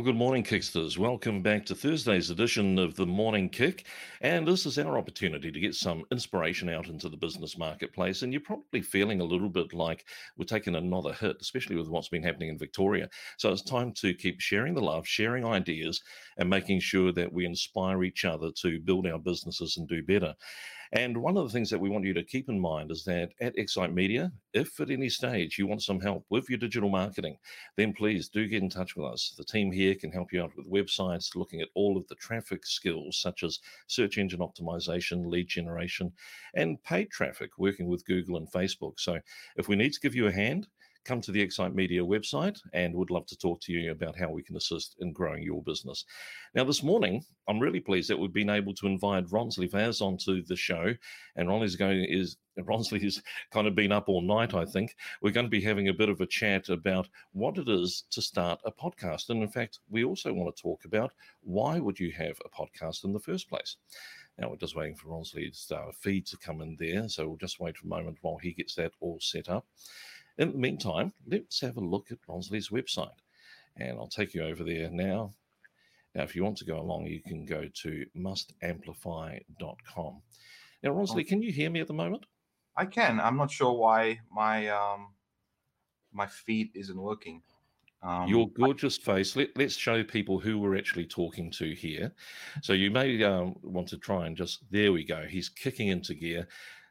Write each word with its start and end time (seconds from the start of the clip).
Well, 0.00 0.06
good 0.06 0.16
morning, 0.16 0.44
Kicksters. 0.44 0.96
Welcome 0.96 1.42
back 1.42 1.66
to 1.66 1.74
Thursday's 1.74 2.30
edition 2.30 2.78
of 2.78 2.96
the 2.96 3.04
Morning 3.04 3.50
Kick. 3.50 3.84
And 4.22 4.48
this 4.48 4.64
is 4.64 4.78
our 4.78 4.96
opportunity 4.96 5.52
to 5.52 5.60
get 5.60 5.74
some 5.74 6.04
inspiration 6.10 6.70
out 6.70 6.88
into 6.88 7.10
the 7.10 7.18
business 7.18 7.58
marketplace. 7.58 8.22
And 8.22 8.32
you're 8.32 8.40
probably 8.40 8.80
feeling 8.80 9.20
a 9.20 9.24
little 9.24 9.50
bit 9.50 9.74
like 9.74 10.06
we're 10.38 10.46
taking 10.46 10.74
another 10.74 11.12
hit, 11.12 11.36
especially 11.42 11.76
with 11.76 11.88
what's 11.88 12.08
been 12.08 12.22
happening 12.22 12.48
in 12.48 12.56
Victoria. 12.56 13.10
So 13.36 13.52
it's 13.52 13.60
time 13.60 13.92
to 13.98 14.14
keep 14.14 14.40
sharing 14.40 14.72
the 14.72 14.80
love, 14.80 15.06
sharing 15.06 15.44
ideas, 15.44 16.00
and 16.38 16.48
making 16.48 16.80
sure 16.80 17.12
that 17.12 17.30
we 17.30 17.44
inspire 17.44 18.02
each 18.02 18.24
other 18.24 18.50
to 18.62 18.80
build 18.80 19.06
our 19.06 19.18
businesses 19.18 19.76
and 19.76 19.86
do 19.86 20.02
better. 20.02 20.34
And 20.92 21.16
one 21.18 21.36
of 21.36 21.44
the 21.44 21.52
things 21.52 21.70
that 21.70 21.78
we 21.78 21.88
want 21.88 22.04
you 22.04 22.14
to 22.14 22.22
keep 22.22 22.48
in 22.48 22.58
mind 22.58 22.90
is 22.90 23.04
that 23.04 23.30
at 23.40 23.56
Excite 23.56 23.94
Media, 23.94 24.32
if 24.52 24.80
at 24.80 24.90
any 24.90 25.08
stage 25.08 25.56
you 25.56 25.68
want 25.68 25.82
some 25.82 26.00
help 26.00 26.24
with 26.30 26.48
your 26.48 26.58
digital 26.58 26.88
marketing, 26.88 27.36
then 27.76 27.92
please 27.92 28.28
do 28.28 28.48
get 28.48 28.62
in 28.62 28.68
touch 28.68 28.96
with 28.96 29.06
us. 29.06 29.32
The 29.38 29.44
team 29.44 29.70
here 29.70 29.94
can 29.94 30.10
help 30.10 30.32
you 30.32 30.42
out 30.42 30.50
with 30.56 30.68
websites, 30.68 31.36
looking 31.36 31.60
at 31.60 31.68
all 31.76 31.96
of 31.96 32.08
the 32.08 32.16
traffic 32.16 32.66
skills 32.66 33.20
such 33.20 33.44
as 33.44 33.60
search 33.86 34.18
engine 34.18 34.40
optimization, 34.40 35.26
lead 35.26 35.46
generation, 35.46 36.12
and 36.54 36.82
paid 36.82 37.10
traffic, 37.10 37.50
working 37.56 37.86
with 37.86 38.04
Google 38.04 38.36
and 38.36 38.50
Facebook. 38.50 38.98
So 38.98 39.20
if 39.56 39.68
we 39.68 39.76
need 39.76 39.92
to 39.92 40.00
give 40.00 40.16
you 40.16 40.26
a 40.26 40.32
hand, 40.32 40.66
come 41.04 41.20
to 41.20 41.32
the 41.32 41.40
Excite 41.40 41.74
Media 41.74 42.02
website 42.02 42.58
and 42.72 42.94
would 42.94 43.10
love 43.10 43.26
to 43.26 43.36
talk 43.36 43.60
to 43.62 43.72
you 43.72 43.90
about 43.90 44.18
how 44.18 44.30
we 44.30 44.42
can 44.42 44.56
assist 44.56 44.96
in 45.00 45.12
growing 45.12 45.42
your 45.42 45.62
business. 45.62 46.04
Now, 46.54 46.64
this 46.64 46.82
morning, 46.82 47.24
I'm 47.48 47.58
really 47.58 47.80
pleased 47.80 48.10
that 48.10 48.18
we've 48.18 48.32
been 48.32 48.50
able 48.50 48.74
to 48.74 48.86
invite 48.86 49.26
Ronsley 49.26 49.70
Vaz 49.70 50.00
onto 50.00 50.44
the 50.44 50.56
show. 50.56 50.94
And 51.36 51.48
Ronsley's 51.48 51.76
going 51.76 52.04
is 52.04 52.36
Ronsley 52.60 53.02
has 53.02 53.22
kind 53.52 53.66
of 53.66 53.74
been 53.74 53.92
up 53.92 54.08
all 54.08 54.22
night, 54.22 54.54
I 54.54 54.64
think. 54.64 54.94
We're 55.22 55.32
going 55.32 55.46
to 55.46 55.50
be 55.50 55.62
having 55.62 55.88
a 55.88 55.94
bit 55.94 56.08
of 56.08 56.20
a 56.20 56.26
chat 56.26 56.68
about 56.68 57.08
what 57.32 57.58
it 57.58 57.68
is 57.68 58.04
to 58.10 58.20
start 58.20 58.60
a 58.64 58.72
podcast. 58.72 59.30
And 59.30 59.42
in 59.42 59.48
fact, 59.48 59.78
we 59.88 60.04
also 60.04 60.32
want 60.32 60.54
to 60.54 60.62
talk 60.62 60.84
about 60.84 61.12
why 61.42 61.78
would 61.78 61.98
you 61.98 62.12
have 62.12 62.38
a 62.44 62.48
podcast 62.48 63.04
in 63.04 63.12
the 63.12 63.20
first 63.20 63.48
place? 63.48 63.76
Now 64.38 64.48
we're 64.50 64.56
just 64.56 64.76
waiting 64.76 64.96
for 64.96 65.08
Ronsley's 65.08 65.70
uh, 65.70 65.90
feed 66.00 66.26
to 66.26 66.36
come 66.38 66.62
in 66.62 66.76
there. 66.78 67.08
So 67.08 67.28
we'll 67.28 67.36
just 67.36 67.60
wait 67.60 67.76
for 67.76 67.86
a 67.86 67.90
moment 67.90 68.18
while 68.22 68.38
he 68.38 68.52
gets 68.52 68.74
that 68.76 68.92
all 69.00 69.18
set 69.20 69.48
up. 69.48 69.66
In 70.38 70.52
the 70.52 70.58
meantime, 70.58 71.12
let's 71.26 71.60
have 71.60 71.76
a 71.76 71.80
look 71.80 72.10
at 72.10 72.18
Ronsley's 72.28 72.70
website. 72.70 73.10
And 73.76 73.98
I'll 73.98 74.08
take 74.08 74.34
you 74.34 74.44
over 74.44 74.64
there 74.64 74.90
now. 74.90 75.32
Now, 76.14 76.22
if 76.22 76.34
you 76.34 76.42
want 76.42 76.56
to 76.58 76.64
go 76.64 76.80
along, 76.80 77.06
you 77.06 77.20
can 77.20 77.44
go 77.44 77.68
to 77.82 78.06
mustamplify.com. 78.16 80.22
Now, 80.82 80.90
Ronsley, 80.90 81.26
can 81.26 81.42
you 81.42 81.52
hear 81.52 81.70
me 81.70 81.80
at 81.80 81.86
the 81.86 81.92
moment? 81.92 82.24
I 82.76 82.86
can. 82.86 83.20
I'm 83.20 83.36
not 83.36 83.50
sure 83.50 83.72
why 83.72 84.20
my 84.32 84.68
um, 84.68 85.08
my 86.12 86.26
feed 86.26 86.70
isn't 86.74 87.00
working. 87.00 87.42
Um, 88.02 88.28
Your 88.28 88.48
gorgeous 88.48 88.98
I, 89.02 89.02
face. 89.02 89.36
Let, 89.36 89.56
us 89.58 89.76
show 89.76 90.02
people 90.02 90.38
who 90.38 90.58
we're 90.58 90.76
actually 90.76 91.06
talking 91.06 91.50
to 91.52 91.74
here. 91.74 92.12
So 92.62 92.72
you 92.72 92.90
may 92.90 93.22
um, 93.22 93.56
want 93.62 93.88
to 93.88 93.98
try 93.98 94.26
and 94.26 94.36
just, 94.36 94.64
there 94.70 94.92
we 94.92 95.04
go. 95.04 95.26
He's 95.28 95.48
kicking 95.48 95.88
into 95.88 96.14
gear. 96.14 96.48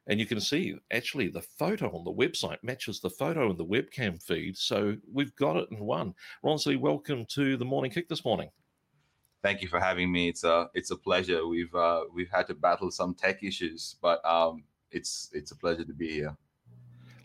And 0.09 0.19
you 0.19 0.25
can 0.25 0.41
see 0.41 0.75
actually 0.91 1.27
the 1.27 1.43
photo 1.59 1.95
on 1.95 2.03
the 2.03 2.11
website 2.11 2.57
matches 2.63 2.99
the 2.99 3.11
photo 3.11 3.51
in 3.51 3.57
the 3.57 3.65
webcam 3.65 4.21
feed. 4.21 4.57
So 4.57 4.97
we've 5.13 5.35
got 5.35 5.55
it 5.55 5.67
in 5.69 5.79
one. 5.79 6.15
Ronsley, 6.43 6.79
welcome 6.79 7.27
to 7.29 7.55
the 7.57 7.65
morning 7.65 7.91
kick 7.91 8.09
this 8.09 8.25
morning. 8.25 8.49
Thank 9.43 9.61
you 9.61 9.67
for 9.67 9.79
having 9.79 10.11
me. 10.11 10.27
It's 10.27 10.43
a 10.43 10.67
it's 10.73 10.89
a 10.89 10.97
pleasure. 10.97 11.47
We've 11.47 11.73
uh, 11.75 12.05
we've 12.11 12.29
had 12.29 12.47
to 12.47 12.55
battle 12.55 12.89
some 12.89 13.13
tech 13.13 13.43
issues, 13.43 13.97
but 14.01 14.25
um, 14.25 14.63
it's 14.91 15.29
it's 15.31 15.51
a 15.51 15.55
pleasure 15.55 15.85
to 15.85 15.93
be 15.93 16.11
here. 16.11 16.35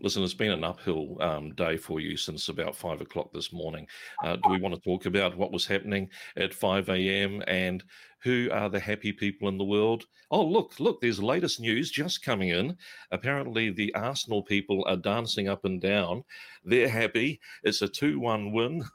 Listen, 0.04 0.22
it's 0.22 0.34
been 0.34 0.50
an 0.50 0.64
uphill 0.64 1.16
um, 1.22 1.54
day 1.54 1.78
for 1.78 1.98
you 1.98 2.18
since 2.18 2.50
about 2.50 2.76
five 2.76 3.00
o'clock 3.00 3.32
this 3.32 3.54
morning. 3.54 3.86
Uh, 4.22 4.36
do 4.36 4.50
we 4.50 4.60
want 4.60 4.74
to 4.74 4.80
talk 4.82 5.06
about 5.06 5.34
what 5.34 5.50
was 5.50 5.66
happening 5.66 6.10
at 6.36 6.52
5 6.52 6.90
a.m. 6.90 7.42
and 7.46 7.82
who 8.24 8.48
are 8.50 8.68
the 8.68 8.80
happy 8.80 9.12
people 9.12 9.48
in 9.48 9.58
the 9.58 9.64
world? 9.64 10.06
Oh, 10.30 10.44
look, 10.44 10.80
look, 10.80 11.00
there's 11.00 11.22
latest 11.22 11.60
news 11.60 11.90
just 11.90 12.24
coming 12.24 12.48
in. 12.48 12.76
Apparently, 13.12 13.70
the 13.70 13.94
Arsenal 13.94 14.42
people 14.42 14.84
are 14.88 14.96
dancing 14.96 15.48
up 15.48 15.64
and 15.64 15.80
down. 15.80 16.24
They're 16.64 16.88
happy. 16.88 17.40
It's 17.62 17.82
a 17.82 17.88
2 17.88 18.18
1 18.18 18.52
win. 18.52 18.84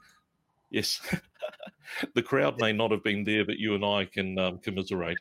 Yes. 0.72 1.00
the 2.14 2.22
crowd 2.22 2.60
may 2.60 2.72
not 2.72 2.92
have 2.92 3.02
been 3.02 3.24
there, 3.24 3.44
but 3.44 3.58
you 3.58 3.74
and 3.74 3.84
I 3.84 4.04
can 4.04 4.38
um, 4.38 4.58
commiserate. 4.58 5.18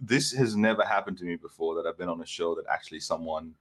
This 0.00 0.32
has 0.32 0.56
never 0.56 0.84
happened 0.84 1.16
to 1.18 1.24
me 1.24 1.36
before 1.36 1.76
that 1.76 1.86
I've 1.86 1.96
been 1.96 2.08
on 2.08 2.20
a 2.20 2.26
show 2.26 2.56
that 2.56 2.64
actually 2.68 2.98
someone 2.98 3.54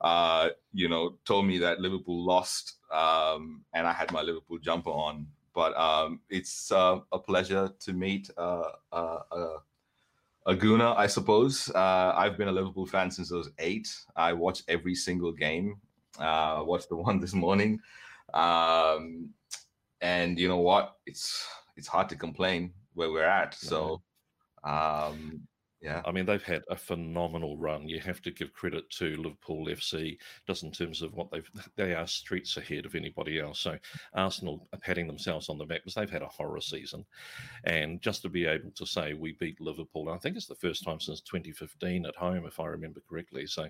uh, 0.00 0.50
you 0.72 0.88
know, 0.88 1.14
told 1.24 1.46
me 1.46 1.58
that 1.58 1.80
Liverpool 1.80 2.24
lost, 2.24 2.76
um, 2.92 3.64
and 3.72 3.86
I 3.86 3.92
had 3.92 4.12
my 4.12 4.20
Liverpool 4.22 4.58
jumper 4.58 4.90
on. 4.90 5.26
But 5.54 5.76
um, 5.76 6.20
it's 6.28 6.72
uh, 6.72 7.00
a 7.12 7.18
pleasure 7.18 7.70
to 7.80 7.92
meet 7.92 8.30
uh, 8.36 8.70
uh, 8.92 9.18
uh 9.30 9.58
a 10.46 10.54
Gooner, 10.54 10.94
I 10.96 11.06
suppose. 11.06 11.70
Uh, 11.74 12.12
I've 12.14 12.36
been 12.36 12.48
a 12.48 12.52
Liverpool 12.52 12.86
fan 12.86 13.10
since 13.10 13.32
I 13.32 13.36
was 13.36 13.50
eight. 13.58 13.88
I 14.14 14.32
watch 14.32 14.62
every 14.68 14.94
single 14.94 15.32
game. 15.32 15.76
Uh, 16.18 16.62
watched 16.64 16.90
the 16.90 16.96
one 17.08 17.18
this 17.18 17.32
morning, 17.32 17.80
um, 18.34 19.30
and 20.00 20.38
you 20.38 20.48
know 20.48 20.58
what? 20.58 20.96
It's 21.06 21.46
it's 21.76 21.88
hard 21.88 22.08
to 22.10 22.16
complain 22.16 22.72
where 22.92 23.10
we're 23.10 23.24
at. 23.24 23.54
So 23.54 24.02
um, 24.62 25.40
yeah. 25.84 26.00
I 26.06 26.12
mean, 26.12 26.24
they've 26.24 26.42
had 26.42 26.62
a 26.70 26.76
phenomenal 26.76 27.58
run. 27.58 27.86
You 27.88 28.00
have 28.00 28.22
to 28.22 28.30
give 28.30 28.54
credit 28.54 28.88
to 28.92 29.16
Liverpool 29.16 29.66
FC, 29.68 30.16
just 30.46 30.62
in 30.62 30.72
terms 30.72 31.02
of 31.02 31.12
what 31.12 31.30
they've, 31.30 31.48
they 31.76 31.94
are 31.94 32.06
streets 32.06 32.56
ahead 32.56 32.86
of 32.86 32.94
anybody 32.94 33.38
else. 33.38 33.60
So 33.60 33.76
Arsenal 34.14 34.66
are 34.72 34.78
patting 34.78 35.06
themselves 35.06 35.50
on 35.50 35.58
the 35.58 35.66
back 35.66 35.80
because 35.84 35.94
they've 35.94 36.08
had 36.10 36.22
a 36.22 36.26
horror 36.26 36.62
season. 36.62 37.04
And 37.64 38.00
just 38.00 38.22
to 38.22 38.30
be 38.30 38.46
able 38.46 38.70
to 38.70 38.86
say 38.86 39.12
we 39.12 39.32
beat 39.32 39.60
Liverpool, 39.60 40.08
I 40.08 40.16
think 40.16 40.36
it's 40.36 40.46
the 40.46 40.54
first 40.54 40.84
time 40.84 41.00
since 41.00 41.20
2015 41.20 42.06
at 42.06 42.16
home, 42.16 42.46
if 42.46 42.58
I 42.60 42.66
remember 42.66 43.00
correctly. 43.06 43.46
So 43.46 43.68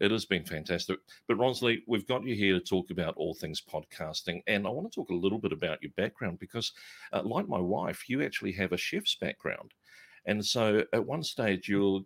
it 0.00 0.10
has 0.10 0.26
been 0.26 0.44
fantastic. 0.44 0.98
But 1.26 1.38
Ronsley, 1.38 1.78
we've 1.86 2.06
got 2.06 2.26
you 2.26 2.34
here 2.34 2.54
to 2.58 2.60
talk 2.60 2.90
about 2.90 3.14
all 3.16 3.34
things 3.34 3.62
podcasting. 3.62 4.42
And 4.46 4.66
I 4.66 4.70
want 4.70 4.92
to 4.92 4.94
talk 4.94 5.08
a 5.08 5.14
little 5.14 5.38
bit 5.38 5.52
about 5.52 5.82
your 5.82 5.92
background 5.96 6.40
because, 6.40 6.72
uh, 7.14 7.22
like 7.24 7.48
my 7.48 7.60
wife, 7.60 8.04
you 8.10 8.22
actually 8.22 8.52
have 8.52 8.72
a 8.72 8.76
chef's 8.76 9.14
background. 9.16 9.72
And 10.26 10.44
so 10.44 10.82
at 10.92 11.06
one 11.06 11.22
stage, 11.22 11.68
you're 11.68 12.04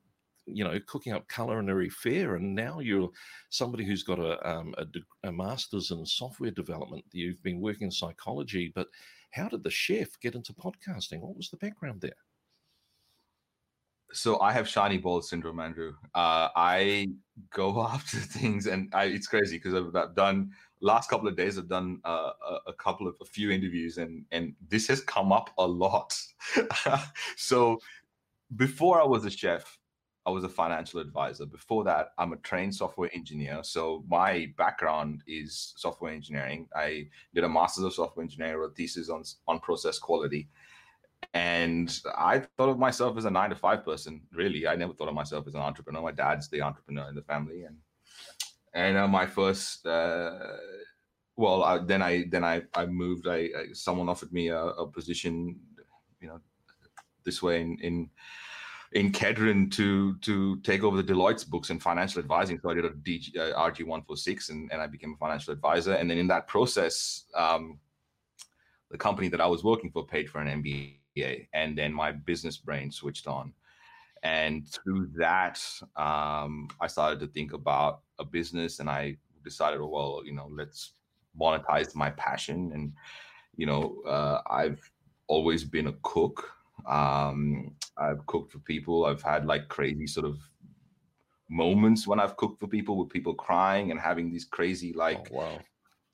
you 0.53 0.65
know 0.65 0.79
cooking 0.87 1.13
up 1.13 1.29
culinary 1.29 1.91
fare 1.91 2.37
and 2.37 2.55
now 2.55 2.81
you're 2.81 3.11
somebody 3.51 3.85
who's 3.85 4.03
got 4.03 4.19
a, 4.19 4.49
um, 4.49 4.75
a, 4.79 5.29
a, 5.29 5.33
master's 5.33 5.91
in 5.91 6.05
software 6.05 6.51
development. 6.51 7.05
You've 7.13 7.43
been 7.43 7.61
working 7.61 7.87
in 7.87 7.91
psychology 7.91 8.73
but 8.75 8.89
how 9.31 9.49
did 9.49 9.63
the 9.63 9.71
chef 9.71 10.09
get 10.21 10.35
into 10.35 10.55
podcasting? 10.55 11.21
What 11.21 11.37
was 11.37 11.51
the 11.51 11.59
background 11.59 12.01
there? 12.01 12.13
So 14.11 14.41
i 14.41 14.53
have 14.53 14.67
shiny 14.67 14.97
ball 14.97 15.21
syndrome 15.21 15.61
andrew. 15.61 15.93
Uh, 16.15 16.49
i 16.57 17.09
go 17.51 17.83
after 17.93 18.17
things 18.17 18.67
and 18.67 18.93
I, 18.95 19.05
it's 19.05 19.27
crazy 19.27 19.59
because 19.59 19.75
I've, 19.75 20.15
done 20.15 20.51
last 20.81 21.11
couple 21.11 21.29
of 21.29 21.37
days 21.37 21.59
i've 21.59 21.69
done 21.69 22.01
uh, 22.05 22.31
a, 22.49 22.59
a, 22.69 22.73
couple 22.73 23.09
of 23.09 23.17
a 23.21 23.25
few 23.25 23.51
interviews 23.51 23.99
and 23.99 24.25
and 24.31 24.55
this 24.69 24.87
has 24.89 25.01
come 25.01 25.33
up 25.33 25.51
a 25.59 25.67
lot. 25.67 26.19
So 27.37 27.79
before 28.57 29.01
I 29.01 29.05
was 29.05 29.25
a 29.25 29.31
chef, 29.31 29.79
I 30.27 30.31
was 30.31 30.45
a 30.45 30.49
financial 30.49 31.01
advisor. 31.01 31.47
Before 31.47 31.85
that, 31.85 32.09
I'm 32.19 32.33
a 32.33 32.37
trained 32.37 32.75
software 32.75 33.11
engineer. 33.15 33.61
So 33.63 34.05
my 34.09 34.53
background 34.59 35.23
is 35.27 35.73
software 35.77 36.13
engineering. 36.13 36.69
I 36.77 37.09
did 37.35 37.45
a 37.45 37.49
master's 37.49 37.85
of 37.85 37.95
software 37.95 38.25
engineering, 38.25 38.69
a 38.71 38.75
thesis 38.75 39.09
on 39.09 39.25
on 39.47 39.61
process 39.61 39.99
quality. 39.99 40.49
And 41.35 41.99
I 42.17 42.41
thought 42.57 42.69
of 42.69 42.79
myself 42.79 43.17
as 43.17 43.25
a 43.25 43.31
nine 43.31 43.51
to 43.51 43.57
five 43.57 43.85
person. 43.85 44.23
Really, 44.33 44.67
I 44.67 44.77
never 44.77 44.93
thought 44.93 45.09
of 45.09 45.15
myself 45.15 45.47
as 45.47 45.55
an 45.55 45.61
entrepreneur. 45.61 46.03
My 46.03 46.13
dad's 46.13 46.49
the 46.49 46.63
entrepreneur 46.63 47.09
in 47.09 47.15
the 47.15 47.23
family, 47.23 47.63
and 47.63 47.77
and 48.75 48.97
uh, 48.97 49.09
my 49.09 49.27
first 49.27 49.87
uh, 49.87 50.39
well 51.37 51.63
I, 51.65 51.79
then 51.79 52.03
i 52.03 52.25
then 52.29 52.45
i 52.45 52.63
i 52.75 52.85
moved 52.85 53.27
i, 53.27 53.49
I 53.59 53.73
someone 53.73 54.09
offered 54.09 54.33
me 54.33 54.49
a, 54.49 54.61
a, 54.61 54.87
position 54.87 55.59
you 56.21 56.29
know 56.29 56.41
this 57.25 57.43
way 57.43 57.61
in 57.61 57.79
in 57.81 58.11
in 58.93 59.13
Kedron 59.13 59.71
to 59.73 60.17
to 60.19 60.57
take 60.61 60.83
over 60.83 61.01
the 61.01 61.13
Deloitte's 61.13 61.45
books 61.45 61.71
and 61.71 61.83
financial 61.83 62.21
advising. 62.21 62.59
So 62.63 62.71
I 62.71 62.75
did 62.75 62.85
a 62.85 62.91
DG, 62.91 63.37
uh, 63.37 63.71
RG 63.71 63.87
one 63.87 64.03
four 64.03 64.17
six, 64.17 64.49
and 64.49 64.71
and 64.73 64.81
I 64.81 64.87
became 64.87 65.15
a 65.15 65.17
financial 65.17 65.53
advisor. 65.53 65.95
And 65.95 66.11
then 66.11 66.19
in 66.19 66.29
that 66.29 66.47
process, 66.47 67.25
um, 67.35 67.79
the 68.91 68.99
company 68.99 69.29
that 69.29 69.41
I 69.41 69.47
was 69.47 69.63
working 69.65 69.91
for 69.91 70.07
paid 70.07 70.31
for 70.31 70.41
an 70.41 70.63
MBA, 70.63 71.49
and 71.53 71.77
then 71.77 71.93
my 71.93 72.13
business 72.13 72.57
brain 72.57 72.91
switched 72.91 73.27
on. 73.27 73.53
And 74.25 74.67
through 74.69 75.11
that, 75.17 75.63
um, 75.95 76.69
I 76.81 76.89
started 76.89 77.21
to 77.21 77.29
think 77.29 77.53
about 77.53 78.01
a 78.19 78.25
business, 78.25 78.81
and 78.81 78.89
I 78.89 79.17
decided, 79.45 79.81
well, 79.81 80.23
you 80.25 80.33
know, 80.33 80.49
let's 80.51 80.95
monetize 81.39 81.95
my 81.95 82.11
passion. 82.11 82.73
And 82.73 82.93
you 83.57 83.67
know, 83.67 84.01
uh, 84.07 84.41
I've 84.49 84.81
always 85.27 85.65
been 85.65 85.89
a 85.89 85.95
cook. 86.03 86.51
Um, 86.87 87.75
I've 87.97 88.25
cooked 88.27 88.53
for 88.53 88.61
people. 88.61 89.07
I've 89.07 89.23
had 89.23 89.47
like 89.47 89.69
crazy 89.69 90.07
sort 90.07 90.27
of 90.27 90.39
moments 91.49 92.07
when 92.07 92.21
I've 92.21 92.37
cooked 92.37 92.61
for 92.61 92.67
people, 92.67 92.99
with 92.99 93.11
people 93.11 93.35
crying 93.35 93.91
and 93.91 94.01
having 94.01 94.31
these 94.31 94.45
crazy 94.45 94.93
like, 94.93 95.29
oh, 95.33 95.37
wow. 95.37 95.59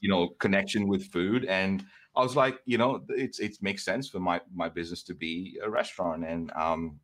you 0.01 0.09
know, 0.09 0.29
connection 0.39 0.89
with 0.89 1.11
food. 1.13 1.45
And 1.45 1.85
I 2.17 2.23
was 2.23 2.37
like, 2.37 2.59
you 2.65 2.79
know, 2.79 3.05
it's 3.09 3.41
it 3.41 3.57
makes 3.61 3.85
sense 3.85 4.09
for 4.09 4.21
my 4.21 4.41
my 4.55 4.69
business 4.69 5.03
to 5.05 5.15
be 5.15 5.59
a 5.63 5.69
restaurant. 5.69 6.25
And 6.25 6.51
um, 6.53 7.01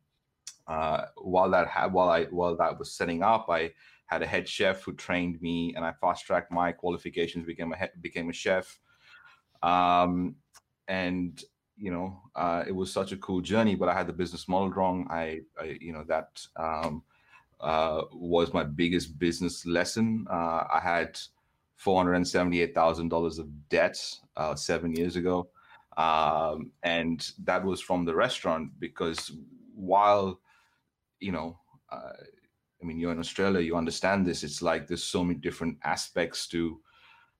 uh, 0.67 1.05
while 1.17 1.49
that 1.51 1.67
had 1.67 1.91
while 1.91 2.09
I 2.09 2.25
while 2.25 2.55
that 2.57 2.79
was 2.79 2.93
setting 2.93 3.21
up, 3.21 3.47
I 3.49 3.71
had 4.05 4.21
a 4.21 4.27
head 4.27 4.47
chef 4.47 4.83
who 4.83 4.93
trained 4.93 5.41
me, 5.41 5.73
and 5.75 5.85
I 5.85 5.93
fast 5.93 6.25
tracked 6.25 6.51
my 6.51 6.71
qualifications, 6.71 7.45
became 7.45 7.73
a 7.73 7.75
head, 7.75 7.91
became 8.01 8.29
a 8.29 8.33
chef. 8.33 8.79
Um, 9.63 10.35
and 10.87 11.41
you 11.77 11.91
know, 11.91 12.21
uh, 12.35 12.63
it 12.67 12.71
was 12.71 12.91
such 12.91 13.11
a 13.11 13.17
cool 13.17 13.41
journey, 13.41 13.75
but 13.75 13.89
I 13.89 13.93
had 13.93 14.07
the 14.07 14.13
business 14.13 14.47
model 14.47 14.69
wrong. 14.69 15.07
I, 15.09 15.41
I 15.59 15.77
you 15.79 15.93
know, 15.93 16.03
that 16.07 16.45
um, 16.55 17.03
uh, 17.59 18.03
was 18.11 18.53
my 18.53 18.63
biggest 18.63 19.17
business 19.17 19.65
lesson. 19.65 20.25
Uh, 20.29 20.63
I 20.73 20.79
had 20.81 21.19
four 21.75 21.97
hundred 21.97 22.13
and 22.13 22.27
seventy-eight 22.27 22.75
thousand 22.75 23.09
dollars 23.09 23.39
of 23.39 23.47
debt 23.69 23.97
uh, 24.37 24.55
seven 24.55 24.95
years 24.95 25.15
ago, 25.15 25.49
um, 25.97 26.71
and 26.83 27.31
that 27.43 27.63
was 27.63 27.81
from 27.81 28.05
the 28.05 28.15
restaurant 28.15 28.71
because 28.79 29.31
while 29.75 30.39
you 31.19 31.31
know, 31.31 31.57
uh, 31.91 32.13
I 32.81 32.85
mean, 32.85 32.99
you're 32.99 33.11
in 33.11 33.19
Australia, 33.19 33.61
you 33.61 33.77
understand 33.77 34.25
this. 34.25 34.43
It's 34.43 34.61
like 34.61 34.87
there's 34.87 35.03
so 35.03 35.23
many 35.23 35.39
different 35.39 35.77
aspects 35.83 36.47
to 36.47 36.81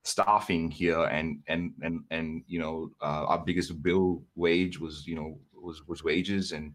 staffing 0.03 0.71
here, 0.71 1.03
and 1.03 1.39
and 1.47 1.73
and 1.81 2.03
and 2.11 2.43
you 2.47 2.59
know, 2.59 2.91
uh, 3.01 3.25
our 3.27 3.39
biggest 3.39 3.81
bill 3.81 4.23
wage 4.35 4.79
was 4.79 5.05
you 5.05 5.15
know 5.15 5.39
was 5.53 5.85
was 5.87 6.03
wages, 6.03 6.51
and 6.51 6.73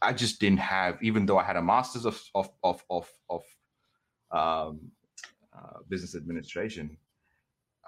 I 0.00 0.12
just 0.12 0.40
didn't 0.40 0.60
have, 0.60 0.98
even 1.02 1.26
though 1.26 1.38
I 1.38 1.44
had 1.44 1.56
a 1.56 1.62
master's 1.62 2.06
of 2.06 2.20
of 2.34 2.50
of 2.62 2.84
of, 2.90 3.10
of 3.28 3.42
um, 4.30 4.80
uh, 5.56 5.78
business 5.88 6.14
administration, 6.14 6.96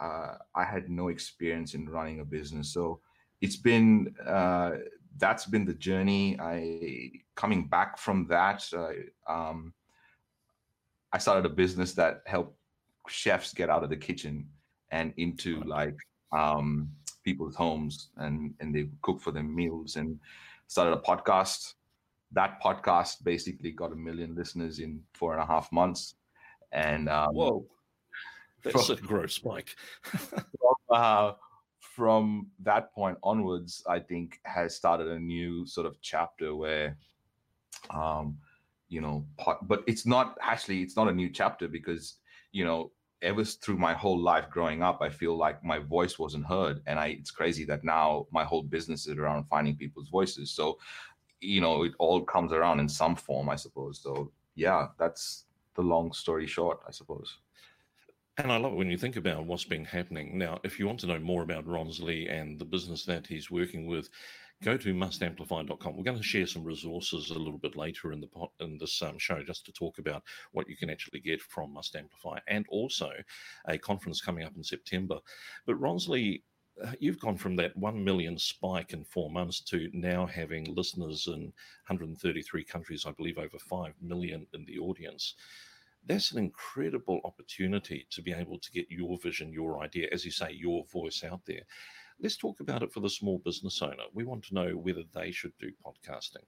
uh, 0.00 0.34
I 0.54 0.64
had 0.64 0.90
no 0.90 1.08
experience 1.08 1.74
in 1.74 1.88
running 1.88 2.20
a 2.20 2.24
business. 2.24 2.72
So 2.72 3.00
it's 3.40 3.56
been 3.56 4.14
uh, 4.26 4.72
that's 5.18 5.46
been 5.46 5.64
the 5.64 5.74
journey. 5.74 6.38
I 6.40 7.12
coming 7.36 7.68
back 7.68 7.98
from 7.98 8.26
that, 8.28 8.66
uh, 8.72 9.32
um, 9.32 9.72
I 11.12 11.18
started 11.18 11.46
a 11.46 11.54
business 11.54 11.94
that 11.94 12.22
helped 12.26 12.56
chefs 13.08 13.52
get 13.54 13.70
out 13.70 13.82
of 13.82 13.90
the 13.90 13.96
kitchen 13.96 14.46
and 14.90 15.12
into 15.16 15.62
like 15.62 15.96
um, 16.32 16.90
people's 17.24 17.54
homes, 17.54 18.08
and 18.16 18.54
and 18.60 18.74
they 18.74 18.88
cook 19.02 19.20
for 19.20 19.32
them 19.32 19.54
meals. 19.54 19.96
And 19.96 20.18
started 20.70 20.92
a 20.92 21.00
podcast. 21.00 21.74
That 22.32 22.62
podcast 22.62 23.24
basically 23.24 23.72
got 23.72 23.90
a 23.90 23.96
million 23.96 24.36
listeners 24.36 24.78
in 24.78 25.02
four 25.14 25.32
and 25.32 25.42
a 25.42 25.46
half 25.46 25.70
months. 25.72 26.14
And 26.70 27.08
um, 27.08 27.34
whoa, 27.34 27.66
that's 28.62 28.86
from, 28.86 28.96
a 28.96 29.00
growth 29.00 29.32
spike. 29.32 29.74
from, 30.02 30.74
uh, 30.90 31.32
from 31.80 32.46
that 32.60 32.94
point 32.94 33.18
onwards, 33.24 33.82
I 33.88 33.98
think 33.98 34.38
has 34.44 34.76
started 34.76 35.08
a 35.08 35.18
new 35.18 35.66
sort 35.66 35.88
of 35.88 36.00
chapter 36.00 36.54
where, 36.54 36.96
um, 37.90 38.38
you 38.88 39.00
know, 39.00 39.26
but 39.62 39.82
it's 39.88 40.06
not 40.06 40.38
actually 40.40 40.82
it's 40.82 40.96
not 40.96 41.08
a 41.08 41.12
new 41.12 41.30
chapter 41.30 41.66
because 41.66 42.14
you 42.52 42.64
know 42.64 42.92
ever 43.22 43.44
through 43.44 43.76
my 43.76 43.92
whole 43.92 44.18
life 44.18 44.48
growing 44.50 44.82
up, 44.82 45.00
I 45.00 45.08
feel 45.08 45.36
like 45.36 45.64
my 45.64 45.78
voice 45.78 46.18
wasn't 46.18 46.46
heard, 46.46 46.80
and 46.86 46.98
I 46.98 47.08
it's 47.08 47.30
crazy 47.30 47.64
that 47.66 47.84
now 47.84 48.26
my 48.30 48.44
whole 48.44 48.62
business 48.62 49.06
is 49.06 49.16
around 49.18 49.44
finding 49.48 49.76
people's 49.76 50.08
voices. 50.08 50.50
So, 50.50 50.78
you 51.40 51.60
know, 51.60 51.84
it 51.84 51.92
all 51.98 52.22
comes 52.22 52.52
around 52.52 52.80
in 52.80 52.88
some 52.88 53.16
form, 53.16 53.48
I 53.48 53.56
suppose. 53.56 54.00
So, 54.02 54.30
yeah, 54.54 54.88
that's 54.98 55.44
the 55.74 55.82
long 55.82 56.12
story 56.12 56.46
short, 56.46 56.80
I 56.86 56.90
suppose. 56.90 57.38
And 58.38 58.50
I 58.50 58.56
love 58.56 58.72
it 58.72 58.76
when 58.76 58.90
you 58.90 58.96
think 58.96 59.16
about 59.16 59.44
what's 59.44 59.64
been 59.64 59.84
happening. 59.84 60.38
Now, 60.38 60.60
if 60.64 60.78
you 60.78 60.86
want 60.86 61.00
to 61.00 61.06
know 61.06 61.18
more 61.18 61.42
about 61.42 61.66
Ronsley 61.66 62.30
and 62.32 62.58
the 62.58 62.64
business 62.64 63.04
that 63.04 63.26
he's 63.26 63.50
working 63.50 63.86
with, 63.86 64.08
go 64.62 64.76
to 64.76 64.94
mustamplify.com. 64.94 65.96
We're 65.96 66.04
going 66.04 66.16
to 66.16 66.22
share 66.22 66.46
some 66.46 66.64
resources 66.64 67.30
a 67.30 67.38
little 67.38 67.58
bit 67.58 67.76
later 67.76 68.12
in 68.12 68.20
the 68.20 68.26
pot, 68.26 68.50
in 68.60 68.78
this 68.78 69.00
um, 69.02 69.18
show 69.18 69.42
just 69.42 69.64
to 69.66 69.72
talk 69.72 69.98
about 69.98 70.22
what 70.52 70.68
you 70.68 70.76
can 70.76 70.90
actually 70.90 71.20
get 71.20 71.40
from 71.40 71.72
Must 71.72 71.94
Amplify 71.96 72.38
and 72.48 72.66
also 72.68 73.10
a 73.66 73.78
conference 73.78 74.20
coming 74.20 74.44
up 74.44 74.56
in 74.56 74.62
September. 74.62 75.18
But 75.66 75.80
Ronsley, 75.80 76.42
uh, 76.84 76.92
you've 76.98 77.20
gone 77.20 77.36
from 77.36 77.56
that 77.56 77.76
1 77.76 78.04
million 78.04 78.38
spike 78.38 78.92
in 78.92 79.04
four 79.04 79.30
months 79.30 79.60
to 79.62 79.88
now 79.92 80.26
having 80.26 80.74
listeners 80.74 81.26
in 81.26 81.52
133 81.86 82.64
countries, 82.64 83.06
I 83.06 83.12
believe 83.12 83.38
over 83.38 83.58
5 83.58 83.94
million 84.02 84.46
in 84.52 84.64
the 84.66 84.78
audience 84.78 85.34
that's 86.06 86.32
an 86.32 86.38
incredible 86.38 87.20
opportunity 87.24 88.06
to 88.10 88.22
be 88.22 88.32
able 88.32 88.58
to 88.58 88.70
get 88.72 88.86
your 88.90 89.18
vision, 89.18 89.52
your 89.52 89.82
idea, 89.82 90.08
as 90.12 90.24
you 90.24 90.30
say, 90.30 90.52
your 90.52 90.84
voice 90.86 91.22
out 91.24 91.40
there. 91.46 91.62
Let's 92.22 92.36
talk 92.36 92.60
about 92.60 92.82
it 92.82 92.92
for 92.92 93.00
the 93.00 93.08
small 93.08 93.38
business 93.38 93.80
owner. 93.80 94.04
We 94.12 94.24
want 94.24 94.44
to 94.44 94.54
know 94.54 94.72
whether 94.72 95.04
they 95.14 95.30
should 95.30 95.52
do 95.58 95.70
podcasting. 95.84 96.44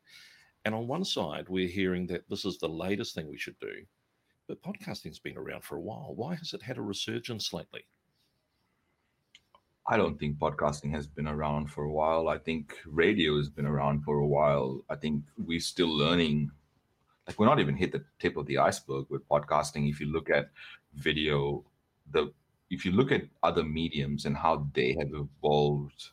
And 0.64 0.74
on 0.74 0.86
one 0.86 1.04
side, 1.04 1.48
we're 1.48 1.68
hearing 1.68 2.06
that 2.08 2.28
this 2.28 2.44
is 2.44 2.58
the 2.58 2.68
latest 2.68 3.14
thing 3.14 3.28
we 3.28 3.38
should 3.38 3.58
do, 3.58 3.72
but 4.48 4.62
podcasting's 4.62 5.18
been 5.18 5.38
around 5.38 5.64
for 5.64 5.76
a 5.76 5.80
while. 5.80 6.12
Why 6.14 6.34
has 6.34 6.52
it 6.52 6.62
had 6.62 6.76
a 6.76 6.82
resurgence 6.82 7.52
lately? 7.52 7.86
I 9.88 9.96
don't 9.96 10.18
think 10.18 10.38
podcasting 10.38 10.92
has 10.92 11.06
been 11.06 11.26
around 11.26 11.68
for 11.68 11.84
a 11.84 11.92
while. 11.92 12.28
I 12.28 12.38
think 12.38 12.76
radio 12.86 13.36
has 13.38 13.48
been 13.48 13.66
around 13.66 14.04
for 14.04 14.18
a 14.18 14.26
while. 14.26 14.84
I 14.88 14.94
think 14.94 15.24
we're 15.38 15.58
still 15.58 15.88
learning 15.88 16.50
like 17.26 17.38
we're 17.38 17.46
not 17.46 17.60
even 17.60 17.76
hit 17.76 17.92
the 17.92 18.04
tip 18.18 18.36
of 18.36 18.46
the 18.46 18.58
iceberg 18.58 19.06
with 19.08 19.26
podcasting 19.28 19.88
if 19.88 20.00
you 20.00 20.06
look 20.06 20.28
at 20.28 20.50
video 20.94 21.64
the 22.10 22.32
if 22.72 22.84
you 22.84 22.92
look 22.92 23.12
at 23.12 23.22
other 23.42 23.62
mediums 23.62 24.24
and 24.24 24.36
how 24.36 24.66
they 24.74 24.96
have 24.98 25.10
evolved 25.14 26.10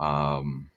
um 0.00 0.70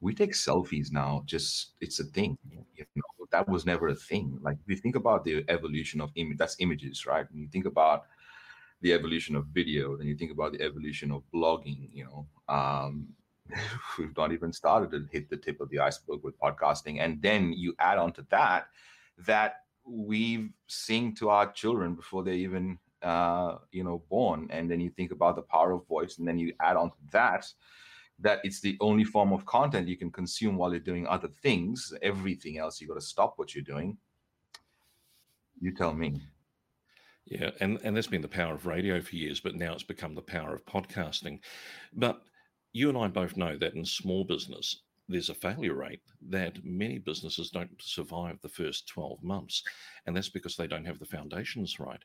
we 0.00 0.14
take 0.14 0.32
selfies 0.32 0.90
now 0.90 1.22
just 1.26 1.72
it's 1.80 2.00
a 2.00 2.04
thing 2.04 2.38
you 2.50 2.84
know 2.96 3.26
that 3.30 3.48
was 3.48 3.66
never 3.66 3.88
a 3.88 3.94
thing 3.94 4.38
like 4.42 4.56
if 4.64 4.68
you 4.68 4.76
think 4.76 4.96
about 4.96 5.24
the 5.24 5.44
evolution 5.48 6.00
of 6.00 6.10
image 6.16 6.38
that's 6.38 6.56
images 6.60 7.06
right 7.06 7.26
when 7.30 7.42
you 7.42 7.48
think 7.48 7.66
about 7.66 8.04
the 8.80 8.92
evolution 8.92 9.36
of 9.36 9.46
video 9.46 9.96
then 9.96 10.06
you 10.06 10.16
think 10.16 10.32
about 10.32 10.52
the 10.52 10.62
evolution 10.62 11.10
of 11.10 11.22
blogging 11.34 11.88
you 11.92 12.04
know 12.04 12.26
um 12.48 13.08
we've 13.98 14.16
not 14.16 14.32
even 14.32 14.52
started 14.52 14.90
to 14.90 15.06
hit 15.10 15.28
the 15.28 15.36
tip 15.36 15.60
of 15.60 15.68
the 15.70 15.78
iceberg 15.78 16.22
with 16.22 16.38
podcasting. 16.38 17.00
And 17.00 17.20
then 17.22 17.52
you 17.52 17.74
add 17.78 17.98
on 17.98 18.12
to 18.14 18.26
that 18.30 18.68
that 19.26 19.56
we 19.84 20.50
sing 20.66 21.14
to 21.16 21.28
our 21.28 21.50
children 21.52 21.94
before 21.94 22.22
they're 22.22 22.34
even 22.34 22.78
uh, 23.02 23.58
you 23.70 23.84
know 23.84 24.02
born. 24.10 24.48
And 24.50 24.70
then 24.70 24.80
you 24.80 24.90
think 24.90 25.12
about 25.12 25.36
the 25.36 25.42
power 25.42 25.72
of 25.72 25.86
voice, 25.86 26.18
and 26.18 26.26
then 26.26 26.38
you 26.38 26.52
add 26.60 26.76
on 26.76 26.90
to 26.90 26.96
that 27.12 27.46
that 28.18 28.40
it's 28.44 28.60
the 28.60 28.76
only 28.80 29.04
form 29.04 29.32
of 29.32 29.44
content 29.46 29.88
you 29.88 29.96
can 29.96 30.10
consume 30.10 30.56
while 30.56 30.70
you're 30.70 30.80
doing 30.80 31.06
other 31.06 31.28
things. 31.42 31.92
Everything 32.02 32.58
else, 32.58 32.80
you 32.80 32.86
got 32.86 32.94
to 32.94 33.00
stop 33.00 33.34
what 33.36 33.54
you're 33.54 33.64
doing. 33.64 33.96
You 35.60 35.74
tell 35.74 35.92
me. 35.92 36.20
Yeah, 37.26 37.50
and, 37.60 37.78
and 37.84 37.96
that's 37.96 38.06
been 38.06 38.22
the 38.22 38.28
power 38.28 38.54
of 38.54 38.66
radio 38.66 39.00
for 39.00 39.16
years, 39.16 39.40
but 39.40 39.54
now 39.54 39.72
it's 39.72 39.82
become 39.82 40.14
the 40.14 40.22
power 40.22 40.54
of 40.54 40.66
podcasting. 40.66 41.40
But 41.92 42.22
you 42.72 42.88
and 42.88 42.98
I 42.98 43.08
both 43.08 43.36
know 43.36 43.56
that 43.58 43.74
in 43.74 43.84
small 43.84 44.24
business, 44.24 44.82
there's 45.08 45.30
a 45.30 45.34
failure 45.34 45.74
rate 45.74 46.02
that 46.30 46.64
many 46.64 46.98
businesses 46.98 47.50
don't 47.50 47.70
survive 47.80 48.38
the 48.40 48.48
first 48.48 48.88
12 48.88 49.22
months. 49.22 49.62
And 50.06 50.16
that's 50.16 50.30
because 50.30 50.56
they 50.56 50.66
don't 50.66 50.86
have 50.86 50.98
the 50.98 51.04
foundations 51.04 51.78
right. 51.78 52.02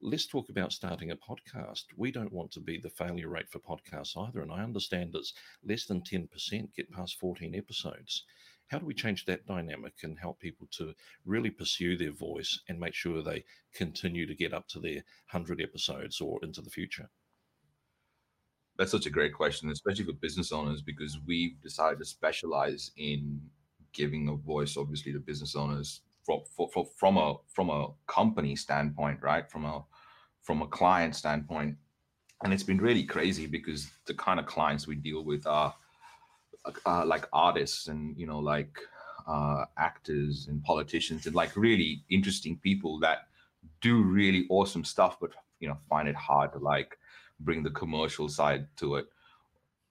Let's 0.00 0.26
talk 0.26 0.48
about 0.48 0.72
starting 0.72 1.10
a 1.10 1.16
podcast. 1.16 1.84
We 1.96 2.12
don't 2.12 2.32
want 2.32 2.52
to 2.52 2.60
be 2.60 2.78
the 2.78 2.88
failure 2.90 3.28
rate 3.28 3.48
for 3.50 3.58
podcasts 3.58 4.16
either. 4.16 4.42
And 4.42 4.52
I 4.52 4.62
understand 4.62 5.10
it's 5.14 5.34
less 5.64 5.86
than 5.86 6.02
10% 6.02 6.28
get 6.76 6.92
past 6.92 7.18
14 7.18 7.54
episodes. 7.56 8.24
How 8.68 8.78
do 8.78 8.86
we 8.86 8.94
change 8.94 9.24
that 9.24 9.44
dynamic 9.46 9.94
and 10.04 10.16
help 10.16 10.38
people 10.38 10.68
to 10.72 10.94
really 11.24 11.50
pursue 11.50 11.96
their 11.96 12.12
voice 12.12 12.60
and 12.68 12.78
make 12.78 12.94
sure 12.94 13.22
they 13.22 13.44
continue 13.74 14.24
to 14.26 14.36
get 14.36 14.54
up 14.54 14.68
to 14.68 14.78
their 14.78 15.02
100 15.32 15.60
episodes 15.60 16.20
or 16.20 16.38
into 16.44 16.62
the 16.62 16.70
future? 16.70 17.10
That's 18.76 18.92
such 18.92 19.06
a 19.06 19.10
great 19.10 19.34
question, 19.34 19.68
especially 19.70 20.04
for 20.04 20.12
business 20.12 20.52
owners, 20.52 20.80
because 20.80 21.18
we've 21.26 21.60
decided 21.60 21.98
to 21.98 22.04
specialize 22.04 22.92
in 22.96 23.40
giving 23.92 24.28
a 24.28 24.36
voice, 24.36 24.76
obviously, 24.76 25.12
to 25.12 25.18
business 25.18 25.56
owners 25.56 26.02
from, 26.28 26.68
from, 26.68 26.84
from 26.96 27.16
a 27.16 27.34
from 27.54 27.70
a 27.70 27.88
company 28.06 28.54
standpoint, 28.54 29.20
right? 29.22 29.50
From 29.50 29.64
a 29.64 29.84
from 30.42 30.62
a 30.62 30.66
client 30.66 31.14
standpoint, 31.14 31.76
and 32.42 32.52
it's 32.52 32.62
been 32.62 32.78
really 32.78 33.04
crazy 33.04 33.46
because 33.46 33.90
the 34.06 34.14
kind 34.14 34.38
of 34.38 34.46
clients 34.46 34.86
we 34.86 34.94
deal 34.94 35.24
with 35.24 35.46
are 35.46 35.74
uh, 36.86 37.04
like 37.06 37.26
artists 37.32 37.88
and 37.88 38.16
you 38.18 38.26
know 38.26 38.38
like 38.38 38.78
uh, 39.26 39.64
actors 39.78 40.46
and 40.48 40.62
politicians 40.64 41.26
and 41.26 41.34
like 41.34 41.56
really 41.56 42.02
interesting 42.10 42.58
people 42.58 42.98
that 43.00 43.28
do 43.80 44.02
really 44.02 44.46
awesome 44.50 44.84
stuff, 44.84 45.18
but 45.20 45.30
you 45.60 45.68
know 45.68 45.78
find 45.88 46.08
it 46.08 46.16
hard 46.16 46.52
to 46.52 46.58
like 46.58 46.98
bring 47.40 47.62
the 47.62 47.70
commercial 47.70 48.28
side 48.28 48.66
to 48.76 48.96
it. 48.96 49.06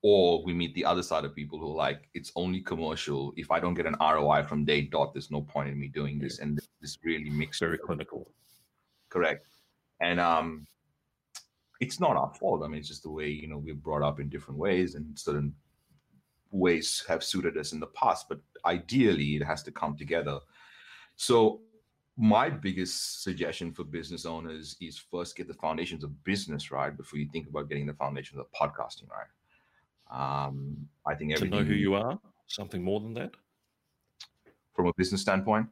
Or 0.04 0.44
we 0.44 0.54
meet 0.54 0.76
the 0.76 0.86
other 0.86 1.04
side 1.04 1.26
of 1.26 1.36
people 1.36 1.60
who 1.60 1.72
are 1.72 1.76
like 1.76 2.08
it's 2.14 2.32
only 2.36 2.62
commercial. 2.62 3.34
If 3.36 3.52
I 3.52 3.60
don't 3.60 3.74
get 3.74 3.88
an 3.88 3.96
ROI 4.00 4.44
from 4.44 4.64
day 4.64 4.82
dot, 4.82 5.14
there's 5.14 5.32
no 5.32 5.42
point 5.42 5.70
in 5.70 5.80
me 5.80 5.88
doing 5.88 6.20
this. 6.20 6.40
And 6.40 6.60
this 6.82 6.98
really 7.04 7.30
mixed 7.30 7.60
very 7.60 7.78
clinical. 7.78 8.32
Correct. 9.10 9.48
And 10.00 10.20
um 10.20 10.68
it's 11.80 12.00
not 12.00 12.16
our 12.16 12.34
fault. 12.34 12.64
I 12.64 12.68
mean, 12.68 12.80
it's 12.80 12.88
just 12.88 13.04
the 13.04 13.12
way, 13.12 13.30
you 13.30 13.48
know, 13.48 13.58
we're 13.58 13.76
brought 13.76 14.02
up 14.02 14.20
in 14.20 14.30
different 14.30 14.60
ways 14.60 14.96
and 14.96 15.18
certain 15.18 15.54
ways 16.52 17.04
have 17.08 17.24
suited 17.24 17.58
us 17.58 17.72
in 17.72 17.80
the 17.80 17.88
past, 17.88 18.28
but 18.30 18.40
ideally 18.66 19.36
it 19.36 19.44
has 19.44 19.64
to 19.64 19.72
come 19.72 19.96
together. 19.96 20.40
So 21.16 21.62
my 22.18 22.50
biggest 22.50 23.22
suggestion 23.24 23.72
for 23.72 23.84
business 23.84 24.26
owners 24.26 24.76
is 24.82 24.98
first 24.98 25.36
get 25.36 25.48
the 25.48 25.54
foundations 25.54 26.04
of 26.04 26.24
business 26.24 26.72
right 26.72 26.96
before 26.96 27.20
you 27.20 27.30
think 27.32 27.48
about 27.48 27.70
getting 27.70 27.86
the 27.86 27.94
foundations 27.94 28.40
of 28.40 28.48
podcasting 28.60 29.10
right. 29.10 29.28
Um, 30.12 30.88
I 31.06 31.16
think 31.16 31.36
to 31.38 31.46
know 31.46 31.64
who 31.64 31.74
you 31.74 31.96
are, 31.96 32.20
something 32.48 32.84
more 32.84 33.00
than 33.00 33.14
that. 33.16 33.32
From 34.74 34.88
a 34.88 34.94
business 34.94 35.22
standpoint, 35.22 35.68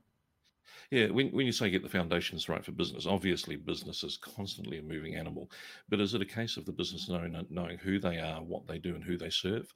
yeah, 0.91 1.07
when, 1.07 1.29
when 1.29 1.45
you 1.45 1.51
say 1.51 1.69
get 1.69 1.83
the 1.83 1.89
foundations 1.89 2.49
right 2.49 2.63
for 2.63 2.71
business, 2.71 3.05
obviously 3.05 3.55
business 3.55 4.03
is 4.03 4.17
constantly 4.17 4.79
a 4.79 4.83
moving 4.83 5.15
animal. 5.15 5.49
But 5.89 5.99
is 5.99 6.13
it 6.13 6.21
a 6.21 6.25
case 6.25 6.57
of 6.57 6.65
the 6.65 6.71
business 6.71 7.09
owner 7.09 7.43
knowing 7.49 7.77
who 7.77 7.99
they 7.99 8.19
are, 8.19 8.41
what 8.41 8.67
they 8.67 8.77
do, 8.77 8.95
and 8.95 9.03
who 9.03 9.17
they 9.17 9.29
serve? 9.29 9.73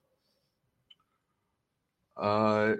Uh, 2.17 2.75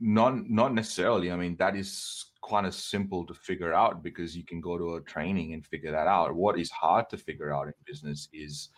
not 0.00 0.48
not 0.50 0.74
necessarily. 0.74 1.30
I 1.30 1.36
mean, 1.36 1.56
that 1.56 1.76
is 1.76 2.26
kind 2.48 2.66
of 2.66 2.74
simple 2.74 3.24
to 3.26 3.34
figure 3.34 3.72
out 3.72 4.02
because 4.02 4.36
you 4.36 4.44
can 4.44 4.60
go 4.60 4.76
to 4.76 4.96
a 4.96 5.00
training 5.02 5.54
and 5.54 5.64
figure 5.64 5.92
that 5.92 6.08
out. 6.08 6.34
What 6.34 6.58
is 6.58 6.70
hard 6.70 7.08
to 7.10 7.16
figure 7.16 7.54
out 7.54 7.68
in 7.68 7.74
business 7.86 8.28
is 8.32 8.68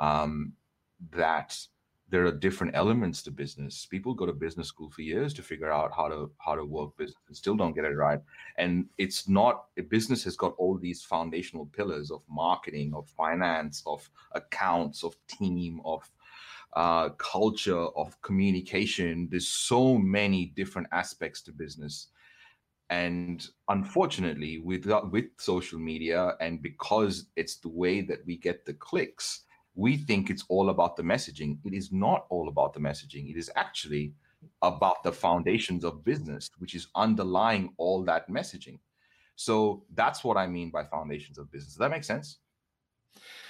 um, 0.00 0.52
that 1.10 1.56
there 2.12 2.26
are 2.26 2.32
different 2.32 2.76
elements 2.76 3.22
to 3.22 3.30
business. 3.30 3.86
People 3.86 4.12
go 4.12 4.26
to 4.26 4.34
business 4.34 4.68
school 4.68 4.90
for 4.90 5.00
years 5.00 5.32
to 5.32 5.42
figure 5.42 5.72
out 5.72 5.92
how 5.96 6.08
to 6.08 6.30
how 6.38 6.54
to 6.54 6.64
work 6.64 6.94
business 6.98 7.16
and 7.26 7.36
still 7.36 7.56
don't 7.56 7.74
get 7.74 7.86
it 7.86 7.96
right. 7.96 8.20
And 8.58 8.86
it's 8.98 9.28
not 9.28 9.64
a 9.78 9.82
business 9.82 10.22
has 10.24 10.36
got 10.36 10.54
all 10.58 10.76
these 10.76 11.02
foundational 11.02 11.66
pillars 11.66 12.10
of 12.10 12.20
marketing, 12.28 12.92
of 12.94 13.08
finance, 13.08 13.82
of 13.86 14.08
accounts, 14.32 15.02
of 15.02 15.16
team, 15.26 15.80
of 15.86 16.02
uh, 16.74 17.08
culture, 17.10 17.86
of 17.96 18.20
communication. 18.20 19.28
There's 19.30 19.48
so 19.48 19.96
many 19.96 20.52
different 20.54 20.88
aspects 20.92 21.40
to 21.42 21.52
business. 21.52 22.08
And 22.90 23.46
unfortunately, 23.68 24.58
with 24.58 24.84
with 25.10 25.26
social 25.38 25.78
media, 25.78 26.36
and 26.40 26.60
because 26.60 27.28
it's 27.36 27.56
the 27.56 27.70
way 27.70 28.02
that 28.02 28.18
we 28.26 28.36
get 28.36 28.66
the 28.66 28.74
clicks, 28.74 29.44
we 29.74 29.96
think 29.96 30.30
it's 30.30 30.44
all 30.48 30.70
about 30.70 30.96
the 30.96 31.02
messaging. 31.02 31.58
It 31.64 31.72
is 31.72 31.92
not 31.92 32.26
all 32.28 32.48
about 32.48 32.74
the 32.74 32.80
messaging. 32.80 33.30
It 33.30 33.36
is 33.36 33.50
actually 33.56 34.14
about 34.60 35.02
the 35.02 35.12
foundations 35.12 35.84
of 35.84 36.04
business, 36.04 36.50
which 36.58 36.74
is 36.74 36.88
underlying 36.94 37.72
all 37.78 38.04
that 38.04 38.28
messaging. 38.28 38.78
So 39.36 39.84
that's 39.94 40.24
what 40.24 40.36
I 40.36 40.46
mean 40.46 40.70
by 40.70 40.84
foundations 40.84 41.38
of 41.38 41.50
business. 41.50 41.74
Does 41.74 41.78
that 41.78 41.90
make 41.90 42.04
sense? 42.04 42.38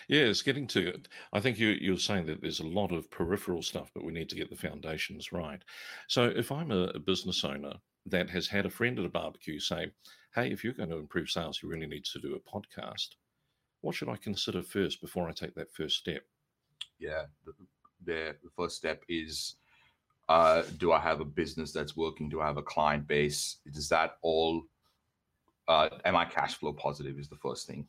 Yeah, 0.09 0.23
it's 0.23 0.43
getting 0.43 0.67
to 0.69 0.89
it. 0.89 1.09
I 1.33 1.41
think 1.41 1.59
you, 1.59 1.69
you're 1.69 1.97
saying 1.97 2.27
that 2.27 2.41
there's 2.41 2.61
a 2.61 2.67
lot 2.67 2.93
of 2.93 3.11
peripheral 3.11 3.63
stuff, 3.63 3.91
but 3.95 4.05
we 4.05 4.13
need 4.13 4.29
to 4.31 4.37
get 4.37 4.51
the 4.51 4.57
foundations 4.57 5.33
right. 5.33 5.63
So 6.09 6.25
if 6.25 6.51
I'm 6.51 6.71
a, 6.71 6.89
a 6.95 6.99
business 6.99 7.45
owner 7.45 7.75
that 8.07 8.31
has 8.31 8.49
had 8.49 8.67
a 8.67 8.71
friend 8.71 8.99
at 8.99 9.05
a 9.05 9.09
barbecue 9.09 9.61
say, 9.61 9.93
hey, 10.35 10.51
if 10.51 10.65
you're 10.65 10.73
going 10.73 10.91
to 10.91 10.99
improve 10.99 11.31
sales, 11.31 11.61
you 11.63 11.69
really 11.69 11.87
need 11.87 12.05
to 12.07 12.21
do 12.21 12.35
a 12.35 12.57
podcast 12.57 13.09
what 13.83 13.95
should 13.95 14.09
I 14.09 14.17
consider 14.17 14.63
first 14.63 15.01
before 15.01 15.29
I 15.29 15.33
take 15.33 15.55
that 15.57 15.75
first 15.75 15.97
step? 15.99 16.23
Yeah, 16.99 17.25
the, 17.45 17.53
the, 18.05 18.51
first 18.57 18.77
step 18.77 19.03
is 19.09 19.57
uh, 20.29 20.63
do 20.79 20.93
I 20.93 21.01
have 21.01 21.21
a 21.21 21.25
business 21.25 21.73
that's 21.73 21.97
working? 21.97 22.29
Do 22.29 22.41
I 22.41 22.47
have 22.47 22.57
a 22.57 22.63
client 22.63 23.07
base? 23.07 23.59
Is 23.67 23.89
that 23.91 24.17
all? 24.23 24.63
Uh, 25.69 25.89
am 26.05 26.17
I 26.17 26.25
cash 26.25 26.55
flow 26.55 26.73
positive? 26.73 27.19
Is 27.19 27.29
the 27.29 27.37
first 27.37 27.67
thing. 27.67 27.87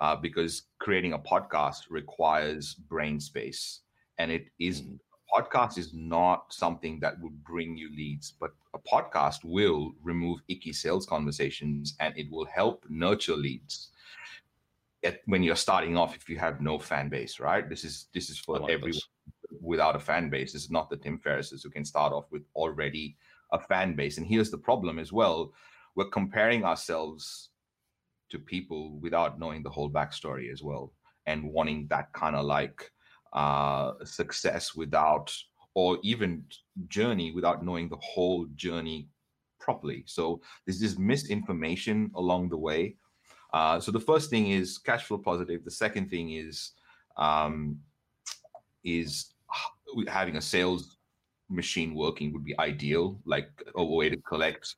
Uh, 0.00 0.16
because 0.16 0.62
creating 0.78 1.12
a 1.12 1.18
podcast 1.18 1.90
requires 1.90 2.74
brain 2.74 3.20
space, 3.20 3.80
and 4.18 4.30
it 4.30 4.46
is 4.58 4.82
mm. 4.82 4.98
podcast 5.34 5.76
is 5.76 5.92
not 5.92 6.46
something 6.50 7.00
that 7.00 7.20
would 7.20 7.44
bring 7.44 7.76
you 7.76 7.90
leads, 7.94 8.32
but 8.40 8.52
a 8.74 8.78
podcast 8.78 9.44
will 9.44 9.92
remove 10.02 10.40
icky 10.48 10.72
sales 10.72 11.04
conversations 11.04 11.96
and 12.00 12.16
it 12.16 12.30
will 12.30 12.46
help 12.46 12.84
nurture 12.88 13.36
leads 13.36 13.90
at, 15.04 15.20
when 15.26 15.42
you're 15.42 15.56
starting 15.56 15.96
off 15.96 16.16
if 16.16 16.28
you 16.28 16.38
have 16.38 16.60
no 16.60 16.78
fan 16.78 17.08
base, 17.08 17.40
right? 17.40 17.68
This 17.68 17.84
is 17.84 18.08
this 18.14 18.30
is 18.30 18.38
for 18.38 18.58
like 18.58 18.70
everyone 18.70 18.92
this. 18.92 19.08
without 19.60 19.96
a 19.96 20.00
fan 20.00 20.30
base. 20.30 20.52
This 20.52 20.64
is 20.64 20.70
not 20.70 20.90
the 20.90 20.96
Tim 20.96 21.18
Ferrisses 21.18 21.62
who 21.62 21.70
can 21.70 21.84
start 21.84 22.12
off 22.12 22.26
with 22.30 22.42
already 22.54 23.16
a 23.52 23.60
fan 23.60 23.94
base. 23.94 24.18
And 24.18 24.26
here's 24.26 24.50
the 24.50 24.58
problem 24.58 24.98
as 24.98 25.12
well: 25.12 25.52
we're 25.94 26.10
comparing 26.10 26.64
ourselves 26.64 27.50
to 28.30 28.38
people 28.38 28.98
without 29.00 29.38
knowing 29.38 29.62
the 29.62 29.70
whole 29.70 29.90
backstory 29.90 30.52
as 30.52 30.62
well, 30.62 30.92
and 31.26 31.44
wanting 31.44 31.86
that 31.88 32.12
kind 32.12 32.36
of 32.36 32.44
like 32.44 32.90
uh, 33.32 33.92
success 34.04 34.74
without, 34.74 35.34
or 35.74 35.98
even 36.02 36.44
journey 36.88 37.32
without 37.32 37.64
knowing 37.64 37.88
the 37.88 37.96
whole 37.96 38.46
journey 38.54 39.08
properly. 39.60 40.02
So 40.06 40.40
there's 40.66 40.80
this 40.80 40.98
misinformation 40.98 42.10
along 42.14 42.48
the 42.48 42.56
way 42.56 42.96
uh, 43.52 43.80
so 43.80 43.90
the 43.90 44.00
first 44.00 44.30
thing 44.30 44.50
is 44.50 44.78
cash 44.78 45.04
flow 45.04 45.18
positive. 45.18 45.64
The 45.64 45.70
second 45.70 46.10
thing 46.10 46.32
is 46.32 46.72
um, 47.16 47.78
is 48.84 49.34
having 50.06 50.36
a 50.36 50.42
sales 50.42 50.98
machine 51.48 51.94
working 51.94 52.32
would 52.32 52.44
be 52.44 52.58
ideal, 52.58 53.18
like 53.24 53.50
a 53.76 53.84
way 53.84 54.10
to 54.10 54.16
collect 54.18 54.76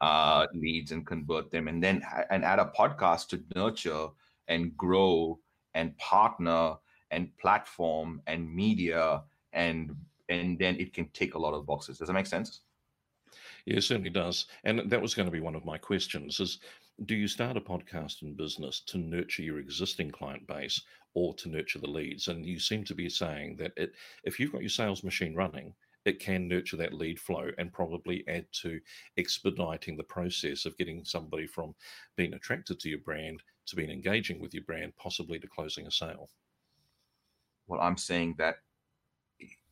uh, 0.00 0.46
leads 0.54 0.92
and 0.92 1.06
convert 1.06 1.50
them, 1.50 1.68
and 1.68 1.82
then 1.82 2.02
and 2.30 2.44
add 2.44 2.58
a 2.58 2.72
podcast 2.78 3.28
to 3.28 3.42
nurture 3.54 4.08
and 4.48 4.76
grow 4.76 5.38
and 5.74 5.96
partner 5.98 6.76
and 7.10 7.36
platform 7.38 8.20
and 8.26 8.52
media 8.52 9.22
and 9.52 9.94
and 10.28 10.58
then 10.58 10.76
it 10.76 10.94
can 10.94 11.08
take 11.12 11.34
a 11.34 11.38
lot 11.38 11.54
of 11.54 11.66
boxes. 11.66 11.98
Does 11.98 12.08
that 12.08 12.14
make 12.14 12.26
sense? 12.26 12.60
Yeah, 13.66 13.76
it 13.76 13.82
certainly 13.82 14.10
does. 14.10 14.46
And 14.64 14.90
that 14.90 15.00
was 15.00 15.14
going 15.14 15.26
to 15.26 15.32
be 15.32 15.40
one 15.40 15.54
of 15.54 15.64
my 15.64 15.78
questions 15.78 16.40
is 16.40 16.58
do 17.06 17.14
you 17.14 17.26
start 17.26 17.56
a 17.56 17.60
podcast 17.60 18.22
in 18.22 18.34
business 18.34 18.80
to 18.86 18.98
nurture 18.98 19.42
your 19.42 19.58
existing 19.58 20.10
client 20.10 20.46
base 20.46 20.80
or 21.14 21.34
to 21.34 21.48
nurture 21.48 21.78
the 21.78 21.90
leads? 21.90 22.28
And 22.28 22.44
you 22.44 22.58
seem 22.58 22.84
to 22.84 22.94
be 22.94 23.08
saying 23.08 23.56
that 23.56 23.72
it, 23.76 23.92
if 24.24 24.38
you've 24.38 24.52
got 24.52 24.62
your 24.62 24.70
sales 24.70 25.02
machine 25.02 25.34
running, 25.34 25.74
it 26.04 26.18
can 26.18 26.48
nurture 26.48 26.76
that 26.76 26.92
lead 26.92 27.18
flow 27.18 27.50
and 27.58 27.72
probably 27.72 28.24
add 28.28 28.46
to 28.62 28.80
expediting 29.16 29.96
the 29.96 30.02
process 30.02 30.64
of 30.66 30.76
getting 30.76 31.04
somebody 31.04 31.46
from 31.46 31.74
being 32.16 32.34
attracted 32.34 32.80
to 32.80 32.88
your 32.88 32.98
brand 32.98 33.42
to 33.66 33.76
being 33.76 33.90
engaging 33.90 34.40
with 34.40 34.52
your 34.52 34.64
brand, 34.64 34.92
possibly 34.96 35.38
to 35.38 35.46
closing 35.46 35.86
a 35.86 35.90
sale. 35.90 36.28
Well, 37.68 37.80
I'm 37.80 37.96
saying 37.96 38.34
that 38.38 38.56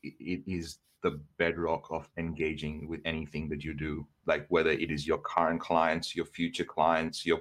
it 0.03 0.43
is 0.47 0.79
the 1.03 1.21
bedrock 1.39 1.87
of 1.91 2.09
engaging 2.17 2.89
with 2.89 3.01
anything 3.05 3.49
that 3.49 3.65
you 3.65 3.75
do? 3.75 4.07
Like 4.27 4.47
whether 4.49 4.71
it 4.71 4.91
is 4.91 5.07
your 5.07 5.19
current 5.19 5.61
clients 5.61 6.15
your 6.15 6.27
future 6.27 6.65
clients 6.65 7.25
your 7.27 7.41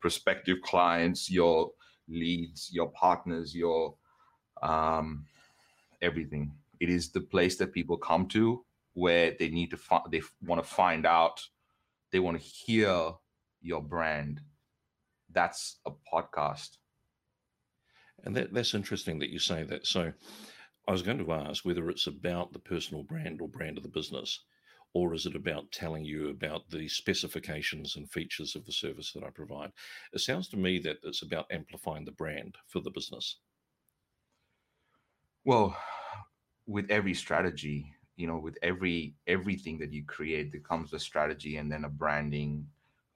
prospective 0.00 0.60
clients 0.62 1.30
your 1.30 1.72
leads 2.08 2.70
your 2.72 2.90
partners 2.90 3.54
your 3.54 3.94
um, 4.62 5.26
everything. 6.02 6.52
It 6.80 6.90
is 6.90 7.10
the 7.10 7.20
place 7.20 7.56
that 7.56 7.72
people 7.72 7.96
come 7.96 8.26
to 8.28 8.64
where 8.94 9.34
they 9.38 9.48
need 9.48 9.70
to 9.70 9.76
find 9.76 10.04
they 10.10 10.22
want 10.44 10.62
to 10.62 10.68
find 10.68 11.06
out 11.06 11.40
they 12.12 12.20
want 12.20 12.40
to 12.40 12.44
hear 12.44 13.12
your 13.60 13.82
brand. 13.82 14.40
That's 15.32 15.78
a 15.86 15.90
podcast. 15.90 16.78
And 18.22 18.36
that, 18.36 18.54
that's 18.54 18.74
interesting 18.74 19.18
that 19.18 19.30
you 19.30 19.38
say 19.38 19.64
that. 19.64 19.86
So 19.86 20.12
I 20.86 20.92
was 20.92 21.02
going 21.02 21.18
to 21.18 21.32
ask 21.32 21.64
whether 21.64 21.90
it's 21.90 22.06
about 22.06 22.52
the 22.54 22.58
personal 22.58 23.02
brand 23.02 23.40
or 23.42 23.48
brand 23.48 23.76
of 23.76 23.82
the 23.82 23.88
business. 23.90 24.44
or 24.94 25.12
is 25.12 25.26
it 25.26 25.34
about 25.36 25.72
telling 25.72 26.04
you 26.04 26.30
about 26.30 26.70
the 26.70 26.88
specifications 26.88 27.96
and 27.96 28.10
features 28.10 28.54
of 28.54 28.64
the 28.64 28.72
service 28.72 29.12
that 29.12 29.24
I 29.24 29.30
provide? 29.30 29.72
It 30.12 30.20
sounds 30.20 30.48
to 30.48 30.56
me 30.56 30.78
that 30.80 30.98
it's 31.02 31.22
about 31.22 31.50
amplifying 31.50 32.04
the 32.04 32.12
brand 32.12 32.56
for 32.68 32.80
the 32.80 32.90
business. 32.90 33.38
Well, 35.44 35.76
with 36.66 36.90
every 36.90 37.14
strategy, 37.14 37.92
you 38.16 38.26
know, 38.26 38.38
with 38.38 38.56
every 38.62 39.14
everything 39.26 39.78
that 39.78 39.92
you 39.92 40.04
create, 40.04 40.52
there 40.52 40.60
comes 40.60 40.92
a 40.92 40.98
strategy 40.98 41.56
and 41.56 41.70
then 41.70 41.84
a 41.84 41.88
branding 41.88 42.66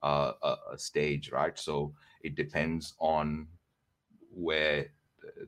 uh, 0.02 0.32
a, 0.42 0.56
a 0.72 0.78
stage, 0.78 1.30
right? 1.30 1.58
So 1.58 1.94
it 2.22 2.34
depends 2.34 2.94
on 2.98 3.46
where 4.32 4.88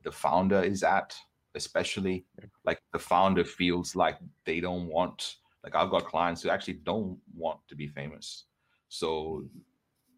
the 0.02 0.12
founder 0.12 0.62
is 0.62 0.82
at, 0.82 1.16
especially 1.54 2.24
like 2.64 2.80
the 2.92 2.98
founder 2.98 3.44
feels 3.44 3.96
like 3.96 4.18
they 4.44 4.60
don't 4.60 4.86
want 4.86 5.36
like 5.64 5.74
I've 5.74 5.90
got 5.90 6.06
clients 6.06 6.42
who 6.42 6.50
actually 6.50 6.80
don't 6.84 7.18
want 7.34 7.60
to 7.68 7.74
be 7.74 7.86
famous. 7.86 8.44
So 8.88 9.44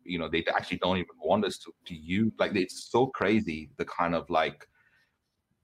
you 0.04 0.18
know 0.18 0.28
they 0.28 0.44
actually 0.54 0.78
don't 0.78 0.98
even 0.98 1.16
want 1.22 1.44
us 1.44 1.58
to, 1.58 1.72
to 1.86 1.94
use 1.94 2.32
like 2.38 2.54
it's 2.56 2.90
so 2.90 3.06
crazy 3.06 3.70
the 3.76 3.84
kind 3.84 4.16
of 4.16 4.28
like 4.30 4.68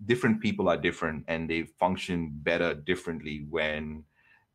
different 0.06 0.40
people 0.40 0.68
are 0.68 0.76
different 0.76 1.24
and 1.26 1.50
they 1.50 1.62
function 1.62 2.30
better 2.32 2.72
differently 2.74 3.44
when 3.50 4.04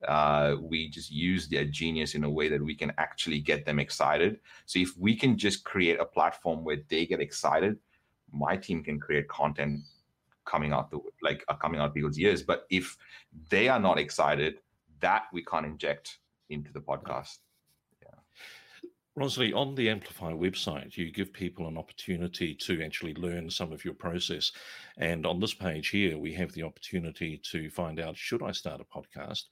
uh, 0.07 0.55
we 0.61 0.89
just 0.89 1.11
use 1.11 1.47
their 1.47 1.65
genius 1.65 2.15
in 2.15 2.23
a 2.23 2.29
way 2.29 2.49
that 2.49 2.63
we 2.63 2.75
can 2.75 2.91
actually 2.97 3.39
get 3.39 3.65
them 3.65 3.79
excited. 3.79 4.39
So 4.65 4.79
if 4.79 4.97
we 4.97 5.15
can 5.15 5.37
just 5.37 5.63
create 5.63 5.99
a 5.99 6.05
platform 6.05 6.63
where 6.63 6.77
they 6.89 7.05
get 7.05 7.21
excited, 7.21 7.77
my 8.31 8.57
team 8.57 8.83
can 8.83 8.99
create 8.99 9.27
content 9.27 9.81
coming 10.45 10.73
out 10.73 10.91
the 10.91 10.99
like 11.21 11.43
are 11.47 11.57
coming 11.57 11.79
out 11.79 11.93
people's 11.93 12.19
ears. 12.19 12.43
But 12.43 12.65
if 12.69 12.97
they 13.49 13.67
are 13.69 13.79
not 13.79 13.99
excited, 13.99 14.59
that 14.99 15.23
we 15.33 15.43
can't 15.43 15.65
inject 15.65 16.19
into 16.49 16.71
the 16.71 16.81
podcast. 16.81 17.39
Ronsley, 19.17 19.55
on 19.55 19.75
the 19.75 19.91
Amplify 19.91 20.31
website, 20.31 20.97
you 20.97 21.11
give 21.11 21.31
people 21.31 21.67
an 21.67 21.77
opportunity 21.77 22.55
to 22.55 22.81
actually 22.81 23.13
learn 23.13 23.47
some 23.47 23.71
of 23.71 23.85
your 23.85 23.93
process. 23.93 24.51
And 24.97 25.27
on 25.27 25.39
this 25.39 25.53
page 25.53 25.89
here, 25.89 26.17
we 26.17 26.33
have 26.33 26.51
the 26.53 26.63
opportunity 26.63 27.39
to 27.51 27.69
find 27.69 27.99
out 27.99 28.17
should 28.17 28.41
I 28.41 28.51
start 28.51 28.81
a 28.81 28.85
podcast 28.85 29.43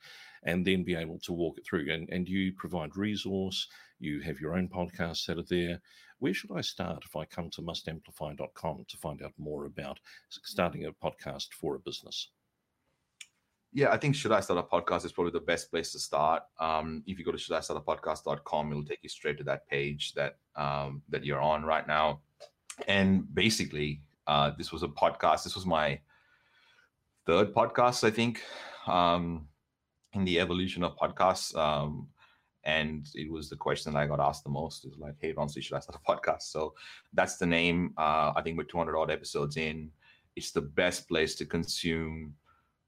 and 0.44 0.66
then 0.66 0.84
be 0.84 0.96
able 0.96 1.20
to 1.20 1.34
walk 1.34 1.60
it 1.60 1.66
through. 1.68 1.92
And, 1.92 2.10
and 2.10 2.28
you 2.28 2.54
provide 2.54 2.98
resource, 2.98 3.68
you 4.00 4.20
have 4.22 4.40
your 4.40 4.56
own 4.56 4.68
podcasts 4.68 5.28
that 5.28 5.38
are 5.38 5.44
there. 5.44 5.80
Where 6.22 6.34
should 6.34 6.52
I 6.52 6.62
start 6.62 7.04
if 7.04 7.16
I 7.16 7.26
come 7.26 7.50
to 7.50 7.62
mustamplify.com 7.62 8.86
to 8.88 8.98
find 8.98 9.22
out 9.22 9.34
more 9.38 9.66
about 9.66 10.00
starting 10.30 10.86
a 10.86 10.94
podcast 10.94 11.54
for 11.54 11.76
a 11.76 11.80
business? 11.80 12.30
yeah, 13.74 13.92
I 13.92 13.98
think 13.98 14.16
Should 14.16 14.34
I 14.34 14.42
Start 14.42 14.60
a 14.60 14.64
Podcast 14.64 15.06
is 15.06 15.14
probably 15.14 15.32
the 15.32 15.40
best 15.40 15.72
place 15.72 15.94
to 15.94 16.00
start. 16.00 16.44
Um, 16.60 17.04
if 17.08 17.18
you 17.18 17.24
go 17.24 17.32
to 17.32 17.38
should 17.38 17.56
I 17.56 17.62
start 17.62 17.82
a 17.82 17.90
podcast.com, 17.90 18.72
it'll 18.72 18.84
take 18.84 19.00
you 19.02 19.10
straight 19.10 19.38
to 19.38 19.44
that 19.46 19.68
page 19.68 20.14
that 20.14 20.38
um, 20.56 21.02
that 21.10 21.24
you're 21.24 21.40
on 21.40 21.64
right 21.64 21.88
now. 21.88 22.20
And 22.88 23.34
basically, 23.34 24.02
uh, 24.28 24.52
this 24.58 24.72
was 24.74 24.84
a 24.84 24.90
podcast. 24.90 25.44
This 25.44 25.56
was 25.56 25.66
my 25.66 26.00
third 27.26 27.54
podcast, 27.54 28.04
I 28.04 28.12
think, 28.12 28.44
um, 28.88 29.48
in 30.14 30.26
the 30.26 30.40
evolution 30.40 30.84
of 30.84 30.98
podcasts. 30.98 31.56
Um, 31.56 32.08
and 32.64 33.08
it 33.16 33.32
was 33.32 33.50
the 33.50 33.56
question 33.56 33.94
that 33.94 34.00
I 34.00 34.08
got 34.08 34.20
asked 34.20 34.44
the 34.44 34.50
most. 34.50 34.86
Is 34.86 34.98
like, 34.98 35.16
"Hey, 35.20 35.34
Ronsley, 35.34 35.62
should 35.62 35.76
I 35.76 35.80
start 35.80 36.00
a 36.04 36.12
podcast?" 36.12 36.44
So 36.44 36.74
that's 37.14 37.38
the 37.38 37.46
name. 37.46 37.94
Uh, 37.98 38.34
I 38.36 38.42
think 38.44 38.58
we're 38.58 38.64
200 38.64 38.98
odd 38.98 39.12
episodes 39.12 39.58
in. 39.58 39.92
It's 40.36 40.52
the 40.52 40.62
best 40.62 41.08
place 41.08 41.36
to 41.36 41.46
consume 41.46 42.36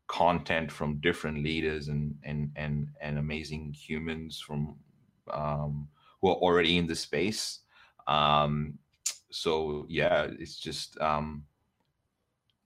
content 0.08 0.72
from 0.72 1.00
different 1.00 1.44
leaders 1.44 1.88
and 1.88 2.16
and 2.24 2.52
and 2.56 2.88
and 3.02 3.18
amazing 3.18 3.74
humans 3.74 4.40
from 4.40 4.76
um, 5.32 5.88
who 6.22 6.30
are 6.30 6.36
already 6.36 6.78
in 6.78 6.88
the 6.88 6.96
space. 6.96 7.60
Um, 8.08 8.78
so 9.32 9.86
yeah, 9.90 10.28
it's 10.40 10.58
just 10.60 11.00
um, 11.02 11.46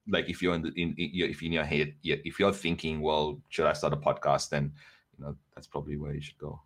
like 0.10 0.30
if 0.30 0.42
you're 0.42 0.56
in 0.56 0.62
the 0.62 0.74
in, 0.76 0.94
in 0.98 1.10
if 1.14 1.42
you're 1.42 1.48
in 1.48 1.54
your 1.54 1.64
head, 1.64 1.94
if 2.04 2.39
you're 2.39 2.54
thinking, 2.54 3.02
well, 3.02 3.39
should 3.50 3.65
I 3.65 3.74
start 3.74 3.93
a 3.93 3.98
podcast? 3.98 4.50
Then 4.50 4.74
you 5.17 5.26
know 5.26 5.36
that's 5.56 5.67
probably 5.67 5.98
where 5.98 6.13
you 6.13 6.22
should 6.22 6.38
go. 6.38 6.62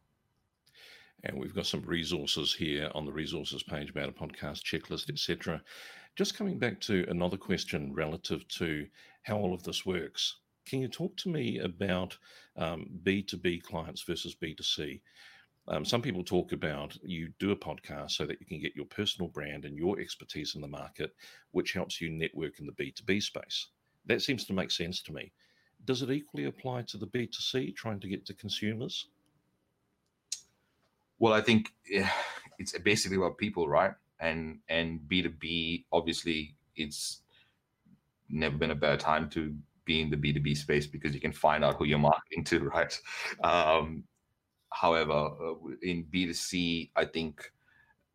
And 1.23 1.37
we've 1.37 1.53
got 1.53 1.67
some 1.67 1.81
resources 1.81 2.53
here 2.53 2.89
on 2.95 3.05
the 3.05 3.11
resources 3.11 3.61
page 3.61 3.91
about 3.91 4.09
a 4.09 4.11
podcast 4.11 4.63
checklist, 4.63 5.09
etc. 5.09 5.61
Just 6.15 6.35
coming 6.35 6.57
back 6.57 6.81
to 6.81 7.05
another 7.09 7.37
question 7.37 7.93
relative 7.93 8.47
to 8.49 8.87
how 9.23 9.37
all 9.37 9.53
of 9.53 9.63
this 9.63 9.85
works. 9.85 10.37
Can 10.65 10.81
you 10.81 10.87
talk 10.87 11.15
to 11.17 11.29
me 11.29 11.59
about 11.59 12.17
um, 12.57 12.87
B2B 13.03 13.63
clients 13.63 14.01
versus 14.03 14.35
B2C? 14.35 15.01
Um, 15.67 15.85
some 15.85 16.01
people 16.01 16.23
talk 16.23 16.53
about 16.53 16.97
you 17.03 17.31
do 17.39 17.51
a 17.51 17.55
podcast 17.55 18.11
so 18.11 18.25
that 18.25 18.39
you 18.39 18.47
can 18.47 18.59
get 18.59 18.75
your 18.75 18.85
personal 18.85 19.29
brand 19.29 19.63
and 19.65 19.77
your 19.77 19.99
expertise 19.99 20.55
in 20.55 20.61
the 20.61 20.67
market, 20.67 21.15
which 21.51 21.73
helps 21.73 22.01
you 22.01 22.09
network 22.09 22.59
in 22.59 22.65
the 22.65 22.71
B2B 22.73 23.21
space. 23.21 23.67
That 24.05 24.21
seems 24.23 24.45
to 24.45 24.53
make 24.53 24.71
sense 24.71 25.01
to 25.03 25.13
me. 25.13 25.31
Does 25.85 26.01
it 26.01 26.11
equally 26.11 26.45
apply 26.45 26.83
to 26.83 26.97
the 26.97 27.07
B2C, 27.07 27.75
trying 27.75 27.99
to 27.99 28.07
get 28.07 28.25
to 28.25 28.33
consumers? 28.33 29.07
Well, 31.21 31.33
I 31.33 31.41
think 31.41 31.71
it's 32.57 32.77
basically 32.79 33.17
about 33.17 33.37
people, 33.37 33.69
right? 33.69 33.93
And 34.19 34.57
and 34.69 34.99
B2B, 35.07 35.85
obviously, 35.91 36.55
it's 36.75 37.21
never 38.27 38.57
been 38.57 38.71
a 38.71 38.75
better 38.75 38.97
time 38.97 39.29
to 39.29 39.55
be 39.85 40.01
in 40.01 40.09
the 40.09 40.17
B2B 40.17 40.57
space 40.57 40.87
because 40.87 41.13
you 41.13 41.21
can 41.21 41.31
find 41.31 41.63
out 41.63 41.75
who 41.75 41.85
you're 41.85 41.99
marketing 41.99 42.43
to, 42.45 42.59
right? 42.75 42.99
Um, 43.43 44.03
however, 44.73 45.13
uh, 45.13 45.53
in 45.83 46.05
B2C, 46.11 46.89
I 46.95 47.05
think 47.05 47.51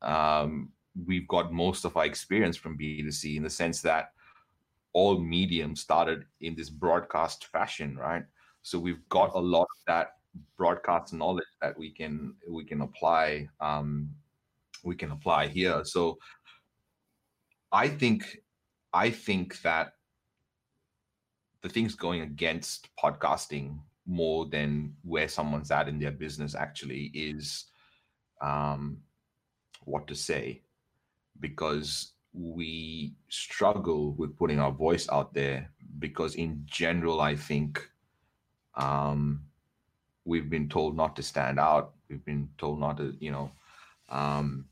um, 0.02 0.72
we've 1.06 1.28
got 1.28 1.52
most 1.52 1.84
of 1.84 1.96
our 1.96 2.06
experience 2.06 2.56
from 2.56 2.76
B2C 2.76 3.36
in 3.36 3.44
the 3.44 3.50
sense 3.50 3.82
that 3.82 4.14
all 4.92 5.20
mediums 5.20 5.80
started 5.80 6.24
in 6.40 6.56
this 6.56 6.70
broadcast 6.70 7.46
fashion, 7.46 7.96
right? 7.96 8.24
So 8.62 8.80
we've 8.80 9.08
got 9.10 9.30
a 9.36 9.38
lot 9.38 9.62
of 9.62 9.84
that 9.86 10.16
broadcast 10.56 11.12
knowledge 11.12 11.46
that 11.60 11.78
we 11.78 11.90
can 11.90 12.34
we 12.48 12.64
can 12.64 12.80
apply 12.80 13.48
um, 13.60 14.10
we 14.84 14.94
can 14.94 15.10
apply 15.10 15.48
here. 15.48 15.82
So 15.84 16.18
I 17.72 17.88
think 17.88 18.38
I 18.92 19.10
think 19.10 19.60
that 19.62 19.92
the 21.62 21.68
things 21.68 21.94
going 21.94 22.22
against 22.22 22.88
podcasting 22.96 23.78
more 24.06 24.46
than 24.46 24.94
where 25.02 25.28
someone's 25.28 25.70
at 25.70 25.88
in 25.88 25.98
their 25.98 26.12
business 26.12 26.54
actually 26.54 27.10
is 27.12 27.64
um, 28.40 28.98
what 29.84 30.06
to 30.06 30.14
say 30.14 30.62
because 31.40 32.12
we 32.32 33.14
struggle 33.28 34.12
with 34.12 34.36
putting 34.36 34.60
our 34.60 34.70
voice 34.70 35.08
out 35.10 35.32
there 35.32 35.70
because 35.98 36.34
in 36.34 36.60
general 36.66 37.20
i 37.20 37.34
think 37.34 37.88
um, 38.74 39.42
we've 40.26 40.50
been 40.50 40.68
told 40.68 40.96
not 40.96 41.16
to 41.16 41.22
stand 41.22 41.58
out 41.58 41.94
we've 42.10 42.24
been 42.24 42.48
told 42.58 42.78
not 42.78 42.98
to 42.98 43.14
you 43.20 43.32
know 43.32 43.50
um, 44.10 44.66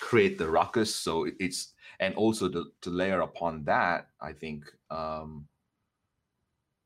create 0.00 0.38
the 0.38 0.48
ruckus 0.48 0.94
so 0.94 1.28
it's 1.38 1.74
and 2.00 2.14
also 2.14 2.48
to, 2.48 2.66
to 2.80 2.90
layer 2.90 3.20
upon 3.20 3.64
that 3.64 4.08
i 4.20 4.32
think 4.32 4.64
um, 4.90 5.46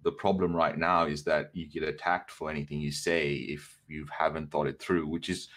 the 0.02 0.12
problem 0.12 0.54
right 0.54 0.76
now 0.76 1.06
is 1.06 1.22
that 1.24 1.50
you 1.52 1.66
get 1.66 1.82
attacked 1.82 2.30
for 2.30 2.50
anything 2.50 2.80
you 2.80 2.90
say 2.90 3.34
if 3.34 3.80
you 3.88 4.06
haven't 4.16 4.50
thought 4.50 4.66
it 4.66 4.80
through, 4.80 5.06
which 5.06 5.28
is 5.28 5.48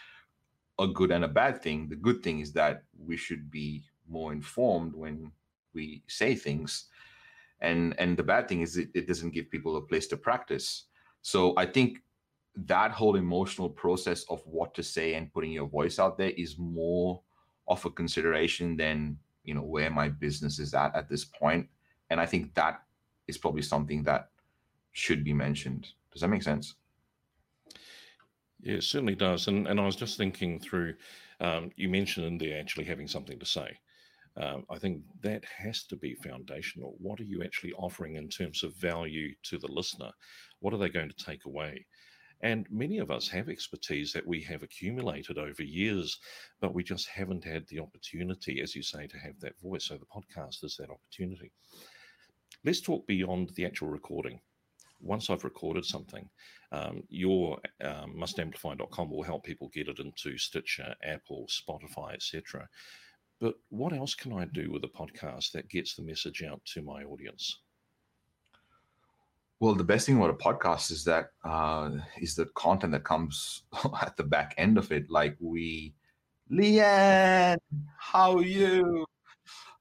a 0.80 0.88
good 0.88 1.12
and 1.12 1.24
a 1.24 1.30
bad 1.30 1.62
thing. 1.62 1.90
The 1.90 1.96
good 1.96 2.22
thing 2.22 2.40
is 2.40 2.52
that 2.54 2.84
we 2.98 3.18
should 3.18 3.50
be 3.50 3.84
more 4.08 4.34
informed 4.34 4.94
when 4.94 5.32
we 5.74 6.04
say 6.08 6.36
things. 6.36 6.86
And 7.62 7.96
and 7.98 8.18
the 8.18 8.24
bad 8.24 8.48
thing 8.48 8.62
is 8.62 8.78
it, 8.78 8.90
it 8.94 9.08
doesn't 9.08 9.34
give 9.34 9.50
people 9.50 9.78
a 9.78 9.82
place 9.82 10.08
to 10.08 10.18
practice. 10.18 10.86
So 11.22 11.54
I 11.58 11.66
think 11.66 12.04
that 12.56 12.92
whole 12.92 13.16
emotional 13.16 13.70
process 13.70 14.26
of 14.30 14.42
what 14.46 14.74
to 14.74 14.84
say 14.84 15.16
and 15.16 15.34
putting 15.34 15.52
your 15.52 15.68
voice 15.68 16.00
out 16.00 16.18
there 16.18 16.32
is 16.32 16.58
more 16.58 17.22
of 17.68 17.84
a 17.86 17.90
consideration 17.90 18.78
than 18.78 19.18
you 19.44 19.54
know 19.54 19.62
where 19.62 19.90
my 19.90 20.08
business 20.08 20.60
is 20.60 20.74
at 20.74 20.96
at 20.96 21.10
this 21.10 21.26
point 21.26 21.68
and 22.10 22.20
i 22.22 22.26
think 22.26 22.54
that 22.54 22.82
is 23.28 23.38
probably 23.38 23.62
something 23.62 24.04
that 24.04 24.30
should 24.96 25.24
be 25.24 25.34
mentioned. 25.34 25.90
Does 26.12 26.22
that 26.22 26.30
make 26.30 26.44
sense? 26.44 26.76
Yeah, 28.62 28.76
it 28.76 28.84
certainly 28.84 29.16
does. 29.16 29.48
And 29.48 29.68
and 29.68 29.80
I 29.80 29.86
was 29.86 29.96
just 29.96 30.18
thinking 30.18 30.60
through. 30.60 30.96
Um, 31.42 31.70
you 31.76 31.90
mentioned 31.90 32.26
in 32.26 32.38
there 32.38 32.60
actually 32.60 32.86
having 32.86 33.08
something 33.08 33.38
to 33.38 33.46
say. 33.46 33.78
Um, 34.38 34.66
I 34.70 34.78
think 34.78 35.02
that 35.22 35.44
has 35.58 35.84
to 35.86 35.98
be 35.98 36.16
foundational. 36.16 36.96
What 36.98 37.20
are 37.20 37.26
you 37.26 37.44
actually 37.44 37.74
offering 37.74 38.16
in 38.16 38.30
terms 38.30 38.64
of 38.64 38.76
value 38.76 39.34
to 39.44 39.58
the 39.58 39.72
listener? 39.72 40.12
What 40.60 40.74
are 40.74 40.78
they 40.78 40.90
going 40.90 41.10
to 41.10 41.26
take 41.26 41.46
away? 41.46 41.86
And 42.42 42.68
many 42.70 43.00
of 43.00 43.12
us 43.12 43.28
have 43.30 43.50
expertise 43.50 44.12
that 44.14 44.28
we 44.28 44.42
have 44.44 44.62
accumulated 44.62 45.38
over 45.38 45.64
years, 45.64 46.20
but 46.62 46.74
we 46.74 46.84
just 46.84 47.08
haven't 47.08 47.44
had 47.44 47.66
the 47.68 47.80
opportunity, 47.80 48.62
as 48.62 48.76
you 48.76 48.84
say, 48.84 49.08
to 49.08 49.18
have 49.18 49.40
that 49.40 49.60
voice. 49.60 49.86
So 49.86 49.98
the 49.98 50.06
podcast 50.06 50.64
is 50.64 50.76
that 50.78 50.90
opportunity. 50.90 51.52
Let's 52.64 52.82
talk 52.82 53.08
beyond 53.08 53.52
the 53.56 53.66
actual 53.66 53.88
recording 53.88 54.40
once 55.02 55.30
I've 55.30 55.44
recorded 55.44 55.86
something, 55.86 56.30
um, 56.72 57.04
your 57.10 57.60
um, 57.84 58.16
mustamplify.com 58.18 59.10
will 59.10 59.24
help 59.24 59.44
people 59.44 59.70
get 59.74 59.88
it 59.88 60.00
into 60.00 60.38
Stitcher, 60.38 60.96
Apple, 61.04 61.48
Spotify, 61.48 62.14
etc. 62.14 62.68
But 63.40 63.56
what 63.70 63.94
else 63.94 64.16
can 64.16 64.34
I 64.34 64.46
do 64.46 64.72
with 64.72 64.84
a 64.84 64.88
podcast 64.88 65.52
that 65.52 65.70
gets 65.70 65.96
the 65.96 66.04
message 66.04 66.44
out 66.44 66.62
to 66.74 66.82
my 66.82 67.04
audience? 67.04 67.60
Well, 69.60 69.74
the 69.74 69.84
best 69.84 70.06
thing 70.06 70.18
about 70.18 70.32
a 70.32 70.34
podcast 70.34 70.92
is 70.92 71.06
that 71.06 71.30
uh, 71.44 71.92
is 72.20 72.36
the 72.36 72.46
content 72.56 72.92
that 72.92 73.06
comes 73.06 73.64
at 74.02 74.18
the 74.18 74.24
back 74.24 74.54
end 74.58 74.78
of 74.78 74.92
it. 74.92 75.10
Like 75.10 75.38
we, 75.40 75.94
Leanne, 76.52 77.58
how 77.98 78.38
are 78.38 78.44
you? 78.44 79.06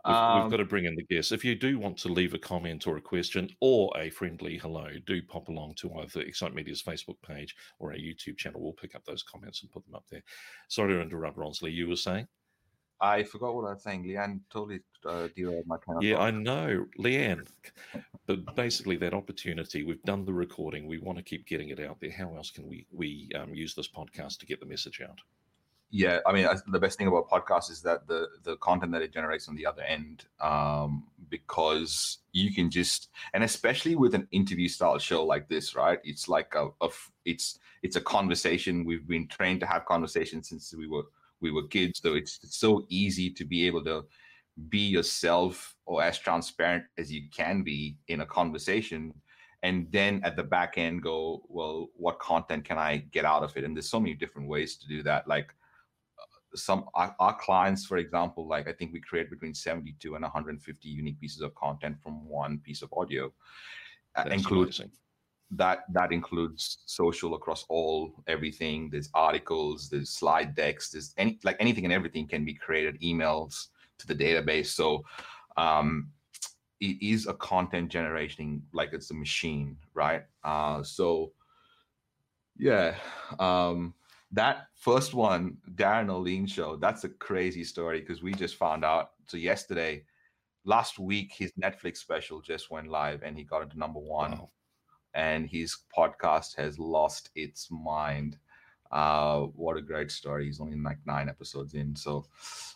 We've, 0.07 0.15
um, 0.15 0.43
we've, 0.43 0.51
got 0.51 0.59
to 0.59 0.65
bring 0.65 0.85
in 0.85 0.95
the 0.95 1.03
guests. 1.03 1.33
If 1.33 1.45
you 1.45 1.55
do 1.55 1.79
want 1.79 1.97
to 1.99 2.09
leave 2.09 2.35
a 2.35 2.39
comment 2.39 2.87
or 2.87 2.99
a 2.99 3.01
question 3.01 3.49
or 3.61 3.91
a 3.99 4.11
friendly 4.11 4.59
hello, 4.59 4.89
do 5.07 5.23
pop 5.23 5.49
along 5.49 5.75
to 5.77 5.93
either 5.95 6.21
Excite 6.21 6.55
Media's 6.55 6.83
Facebook 6.83 7.17
page 7.27 7.57
or 7.79 7.91
our 7.91 7.99
YouTube 7.99 8.37
channel. 8.37 8.61
We'll 8.61 8.75
pick 8.75 8.95
up 8.95 9.05
those 9.05 9.23
comments 9.23 9.63
and 9.63 9.73
put 9.73 9.85
them 9.87 9.95
up 9.95 10.05
there. 10.11 10.23
Sorry 10.69 10.93
to 10.93 11.01
interrupt, 11.01 11.39
Ronsley. 11.39 11.73
You 11.73 11.89
were 11.89 11.97
saying? 11.97 12.29
I 13.01 13.23
forgot 13.25 13.55
what 13.55 13.67
I 13.67 13.73
was 13.73 13.83
saying. 13.83 14.05
Leanne 14.05 14.41
totally 14.53 14.81
uh, 15.07 15.29
derailed 15.35 15.67
my 15.67 15.77
kind 15.79 15.99
of 15.99 16.03
Yeah, 16.03 16.17
thought. 16.17 16.23
I 16.23 16.31
know, 16.31 16.87
Leanne. 16.99 17.47
but 18.27 18.55
basically, 18.55 18.97
that 18.97 19.15
opportunity. 19.15 19.83
We've 19.83 20.03
done 20.03 20.25
the 20.25 20.33
recording. 20.35 20.87
We 20.87 20.99
want 20.99 21.19
to 21.19 21.25
keep 21.25 21.47
getting 21.47 21.71
it 21.71 21.81
out 21.81 22.01
there. 22.01 22.13
How 22.13 22.35
else 22.37 22.51
can 22.51 22.67
we 22.67 22.87
we 22.91 23.31
um, 23.35 23.55
use 23.55 23.75
this 23.75 23.89
podcast 23.89 24.39
to 24.39 24.47
get 24.47 24.61
the 24.61 24.67
message 24.67 25.01
out? 25.01 25.21
yeah 25.91 26.19
i 26.27 26.33
mean 26.33 26.47
the 26.69 26.79
best 26.81 26.99
thing 26.99 27.07
about 27.07 27.29
podcasts 27.29 27.71
is 27.71 27.81
that 27.83 28.07
the 28.09 28.27
the 28.43 28.57
content 28.57 28.91
that 28.91 29.03
it 29.03 29.13
generates 29.13 29.49
on 29.49 29.55
the 29.55 29.65
other 29.65 29.83
end 29.83 30.25
um, 30.41 31.05
because 31.29 32.19
you 32.33 32.53
can 32.53 32.71
just 32.71 33.11
and 33.33 33.45
especially 33.45 33.95
with 33.95 34.15
an 34.15 34.27
interview 34.33 34.69
style 34.69 34.99
show 34.99 35.25
like 35.25 35.49
this 35.49 35.77
right 35.77 36.01
it's 36.03 36.29
like 36.29 36.53
a, 36.57 36.69
a 36.81 36.89
it's 37.25 37.59
it's 37.83 37.97
a 37.97 38.01
conversation 38.01 38.85
we've 38.85 39.07
been 39.07 39.29
trained 39.29 39.61
to 39.61 39.67
have 39.67 39.85
conversations 39.85 40.49
since 40.49 40.75
we 40.75 40.89
were 40.89 41.05
we 41.41 41.53
were 41.53 41.67
kids 41.69 42.01
so 42.03 42.15
it's, 42.15 42.41
it's 42.43 42.57
so 42.57 42.85
easy 42.89 43.31
to 43.31 43.45
be 43.45 43.67
able 43.67 43.85
to 43.85 44.05
be 44.69 44.79
yourself 44.79 45.75
or 45.87 46.03
as 46.03 46.19
transparent 46.19 46.85
as 46.99 47.13
you 47.13 47.29
can 47.35 47.63
be 47.63 47.97
in 48.09 48.21
a 48.21 48.27
conversation 48.27 49.13
and 49.65 49.91
then 49.91 50.21
at 50.25 50.37
the 50.37 50.43
back 50.43 50.75
end 50.77 51.03
go 51.03 51.43
well 51.49 51.89
what 51.97 52.19
content 52.21 52.65
can 52.65 52.79
i 52.79 52.99
get 53.11 53.25
out 53.25 53.43
of 53.43 53.57
it? 53.57 53.65
And 53.65 53.75
there's 53.75 53.89
so 53.89 53.99
many 53.99 54.15
different 54.15 54.47
ways 54.47 54.77
to 54.77 54.87
do 54.87 55.03
that. 55.03 55.27
Like 55.27 55.49
some 56.55 56.85
our, 56.95 57.17
our, 57.19 57.35
clients 57.35 57.85
for 57.85 57.97
example 57.97 58.47
like 58.47 58.69
i 58.69 58.73
think 58.73 58.93
we 58.93 59.01
create 59.01 59.29
between 59.29 59.53
72 59.53 60.15
and 60.15 60.23
150 60.23 60.89
unique 60.89 61.21
pieces 61.21 61.41
of 61.41 61.53
content 61.57 61.97
from 62.01 62.29
one 62.29 62.59
piece 62.59 62.83
of 62.83 62.93
audio. 62.97 63.33
Uh, 64.15 64.29
includes 64.31 64.81
that 65.51 65.81
that 65.93 66.13
includes 66.13 66.79
social 66.87 67.35
across 67.35 67.65
all 67.69 68.23
everything. 68.29 68.89
There's 68.91 69.11
articles 69.15 69.89
there's 69.89 70.11
slide 70.11 70.55
decks 70.55 70.91
there's 70.91 71.13
any 71.17 71.41
like 71.43 71.57
anything 71.59 71.85
and 71.85 71.93
everything 71.93 72.29
can 72.29 72.45
be 72.45 72.55
created 72.55 73.01
emails 73.01 73.69
to 73.99 74.07
the 74.07 74.15
database 74.15 74.67
so 74.67 75.05
um 75.57 76.09
it 76.81 77.01
is 77.01 77.27
a 77.27 77.35
content 77.35 77.91
generating 77.91 78.63
like 78.73 78.93
it's 78.93 79.11
a 79.11 79.15
machine 79.15 79.77
right 79.95 80.25
uh 80.45 80.83
so 80.83 81.33
yeah 82.57 82.95
um 83.39 83.95
that 84.35 84.67
first 84.75 85.15
one, 85.15 85.57
Darren 85.77 86.11
O'Lean 86.11 86.45
show, 86.47 86.75
that's 86.77 87.05
a 87.05 87.09
crazy 87.09 87.63
story 87.63 88.01
because 88.01 88.21
we 88.21 88.35
just 88.35 88.57
found 88.57 88.85
out. 88.85 89.11
So 89.29 89.37
yesterday, 89.37 90.05
last 90.65 90.99
week, 90.99 91.33
his 91.33 91.53
Netflix 91.53 91.99
special 91.99 92.41
just 92.41 92.69
went 92.69 92.89
live 92.89 93.23
and 93.23 93.39
he 93.39 93.45
got 93.45 93.63
into 93.63 93.79
number 93.79 94.01
one. 94.01 94.33
Wow. 94.33 94.51
And 95.15 95.49
his 95.49 95.77
podcast 95.97 96.57
has 96.57 96.81
lost 96.81 97.31
its 97.37 97.69
mind. 97.71 98.37
Uh, 98.91 99.43
what 99.55 99.77
a 99.77 99.83
great 99.83 100.11
story. 100.11 100.47
He's 100.47 100.61
only 100.61 100.77
like 100.79 100.99
nine 101.07 101.29
episodes 101.29 101.75
in. 101.75 101.95
So, 101.95 102.27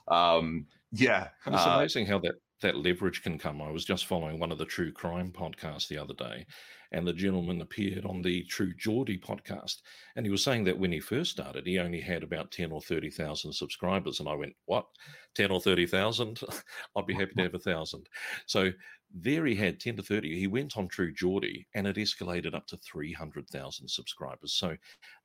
um, 0.07 0.67
yeah. 0.93 1.29
It's 1.47 1.67
uh, 1.67 1.71
amazing 1.77 2.07
how 2.07 2.19
that 2.21 2.35
that 2.61 2.77
leverage 2.77 3.23
can 3.23 3.39
come. 3.39 3.63
I 3.63 3.71
was 3.71 3.85
just 3.85 4.07
following 4.07 4.41
one 4.41 4.51
of 4.51 4.59
the 4.59 4.65
true 4.65 4.93
crime 4.93 5.31
podcasts 5.33 5.87
the 5.87 5.99
other 5.99 6.15
day, 6.15 6.45
and 6.91 7.07
the 7.07 7.13
gentleman 7.13 7.61
appeared 7.61 8.05
on 8.05 8.21
the 8.21 8.43
True 8.45 8.73
Geordie 8.77 9.19
podcast, 9.19 9.77
and 10.17 10.27
he 10.27 10.33
was 10.33 10.43
saying 10.43 10.65
that 10.65 10.79
when 10.79 10.91
he 10.91 11.01
first 11.01 11.31
started, 11.31 11.67
he 11.67 11.79
only 11.79 12.01
had 12.01 12.23
about 12.23 12.51
ten 12.51 12.73
or 12.73 12.81
thirty 12.81 13.11
thousand 13.11 13.53
subscribers, 13.53 14.21
and 14.21 14.29
I 14.29 14.35
went, 14.35 14.55
"What, 14.65 14.87
ten 15.35 15.51
or 15.51 15.61
thirty 15.61 15.87
thousand? 15.87 16.41
I'd 16.97 17.07
be 17.07 17.15
happy 17.15 17.35
to 17.37 17.43
have 17.43 17.55
a 17.55 17.59
thousand. 17.61 18.09
So 18.47 18.73
there 19.15 19.47
he 19.47 19.55
had 19.55 19.79
ten 19.79 19.97
to 19.97 20.03
thirty. 20.03 20.39
He 20.39 20.47
went 20.47 20.77
on 20.77 20.89
True 20.89 21.13
Geordie, 21.13 21.67
and 21.75 21.87
it 21.87 21.97
escalated 21.97 22.55
up 22.55 22.67
to 22.69 22.79
three 22.79 23.13
hundred 23.13 23.49
thousand 23.51 23.89
subscribers. 23.89 24.55
So 24.55 24.77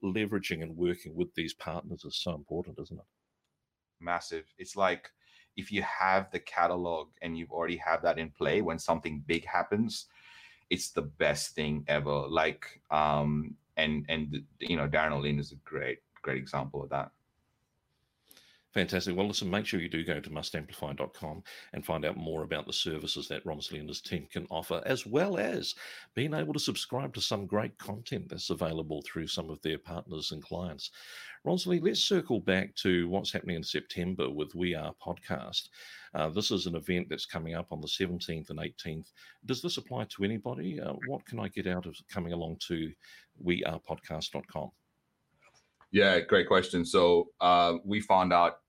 leveraging 0.03 0.61
and 0.61 0.77
working 0.77 1.15
with 1.15 1.33
these 1.33 1.53
partners 1.53 2.03
is 2.05 2.17
so 2.17 2.35
important, 2.35 2.77
isn't 2.79 2.99
it? 2.99 3.05
Massive. 3.99 4.45
It's 4.57 4.75
like 4.75 5.09
if 5.55 5.71
you 5.71 5.81
have 5.83 6.31
the 6.31 6.39
catalog 6.39 7.07
and 7.21 7.37
you've 7.37 7.51
already 7.51 7.77
have 7.77 8.01
that 8.01 8.17
in 8.17 8.29
play 8.29 8.61
when 8.61 8.79
something 8.79 9.23
big 9.27 9.45
happens 9.45 10.07
it's 10.73 10.89
the 10.89 11.01
best 11.03 11.53
thing 11.55 11.83
ever. 11.87 12.27
Like 12.27 12.65
um 12.89 13.55
and 13.77 14.05
and 14.09 14.43
you 14.59 14.75
know 14.75 14.87
darren 14.87 15.13
O'Lean 15.13 15.39
is 15.39 15.51
a 15.51 15.55
great 15.63 15.99
great 16.21 16.37
example 16.37 16.83
of 16.83 16.89
that 16.89 17.11
Fantastic. 18.73 19.15
Well, 19.15 19.27
listen, 19.27 19.51
make 19.51 19.67
sure 19.67 19.79
you 19.79 19.87
do 19.87 20.03
go 20.03 20.19
to 20.19 20.29
mustamplify.com 20.31 21.43
and 21.73 21.85
find 21.85 22.05
out 22.05 22.17
more 22.17 22.41
about 22.41 22.65
the 22.65 22.73
services 22.73 23.27
that 23.27 23.45
Ronsley 23.45 23.79
and 23.79 23.87
his 23.87 24.01
team 24.01 24.27
can 24.31 24.47
offer, 24.49 24.81
as 24.87 25.05
well 25.05 25.37
as 25.37 25.75
being 26.15 26.33
able 26.33 26.53
to 26.53 26.59
subscribe 26.59 27.13
to 27.13 27.21
some 27.21 27.45
great 27.45 27.77
content 27.77 28.29
that's 28.29 28.49
available 28.49 29.03
through 29.03 29.27
some 29.27 29.51
of 29.51 29.61
their 29.61 29.77
partners 29.77 30.31
and 30.31 30.41
clients. 30.41 30.89
Ronsley, 31.45 31.83
let's 31.83 31.99
circle 31.99 32.39
back 32.39 32.73
to 32.77 33.07
what's 33.09 33.31
happening 33.31 33.57
in 33.57 33.63
September 33.63 34.27
with 34.27 34.55
We 34.55 34.73
Are 34.73 34.95
Podcast. 35.05 35.69
Uh, 36.15 36.29
this 36.29 36.49
is 36.49 36.65
an 36.65 36.75
event 36.75 37.09
that's 37.09 37.27
coming 37.27 37.53
up 37.53 37.67
on 37.71 37.79
the 37.79 37.87
17th 37.87 38.49
and 38.49 38.59
18th. 38.59 39.11
Does 39.45 39.61
this 39.61 39.77
apply 39.77 40.05
to 40.05 40.23
anybody? 40.23 40.79
Uh, 40.79 40.93
what 41.07 41.23
can 41.27 41.39
I 41.39 41.47
get 41.49 41.67
out 41.67 41.85
of 41.85 41.95
coming 42.09 42.33
along 42.33 42.57
to 42.69 42.91
wearepodcast.com? 43.45 44.71
Yeah, 45.91 46.21
great 46.21 46.47
question. 46.47 46.83
So 46.85 47.27
uh, 47.39 47.75
we 47.85 48.01
found 48.01 48.33
out 48.33 48.62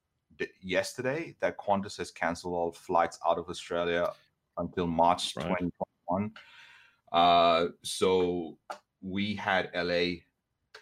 yesterday 0.61 1.37
that 1.41 1.59
Qantas 1.59 1.97
has 1.99 2.11
canceled 2.11 2.55
all 2.55 2.73
flights 2.73 3.19
out 3.27 3.39
of 3.39 3.49
Australia 3.49 4.11
until 4.59 4.87
March 4.87 5.35
right. 5.37 5.47
2021. 5.47 6.33
Uh, 7.13 7.67
so 7.83 8.59
we 9.01 9.35
had 9.35 9.71
LA 9.75 10.21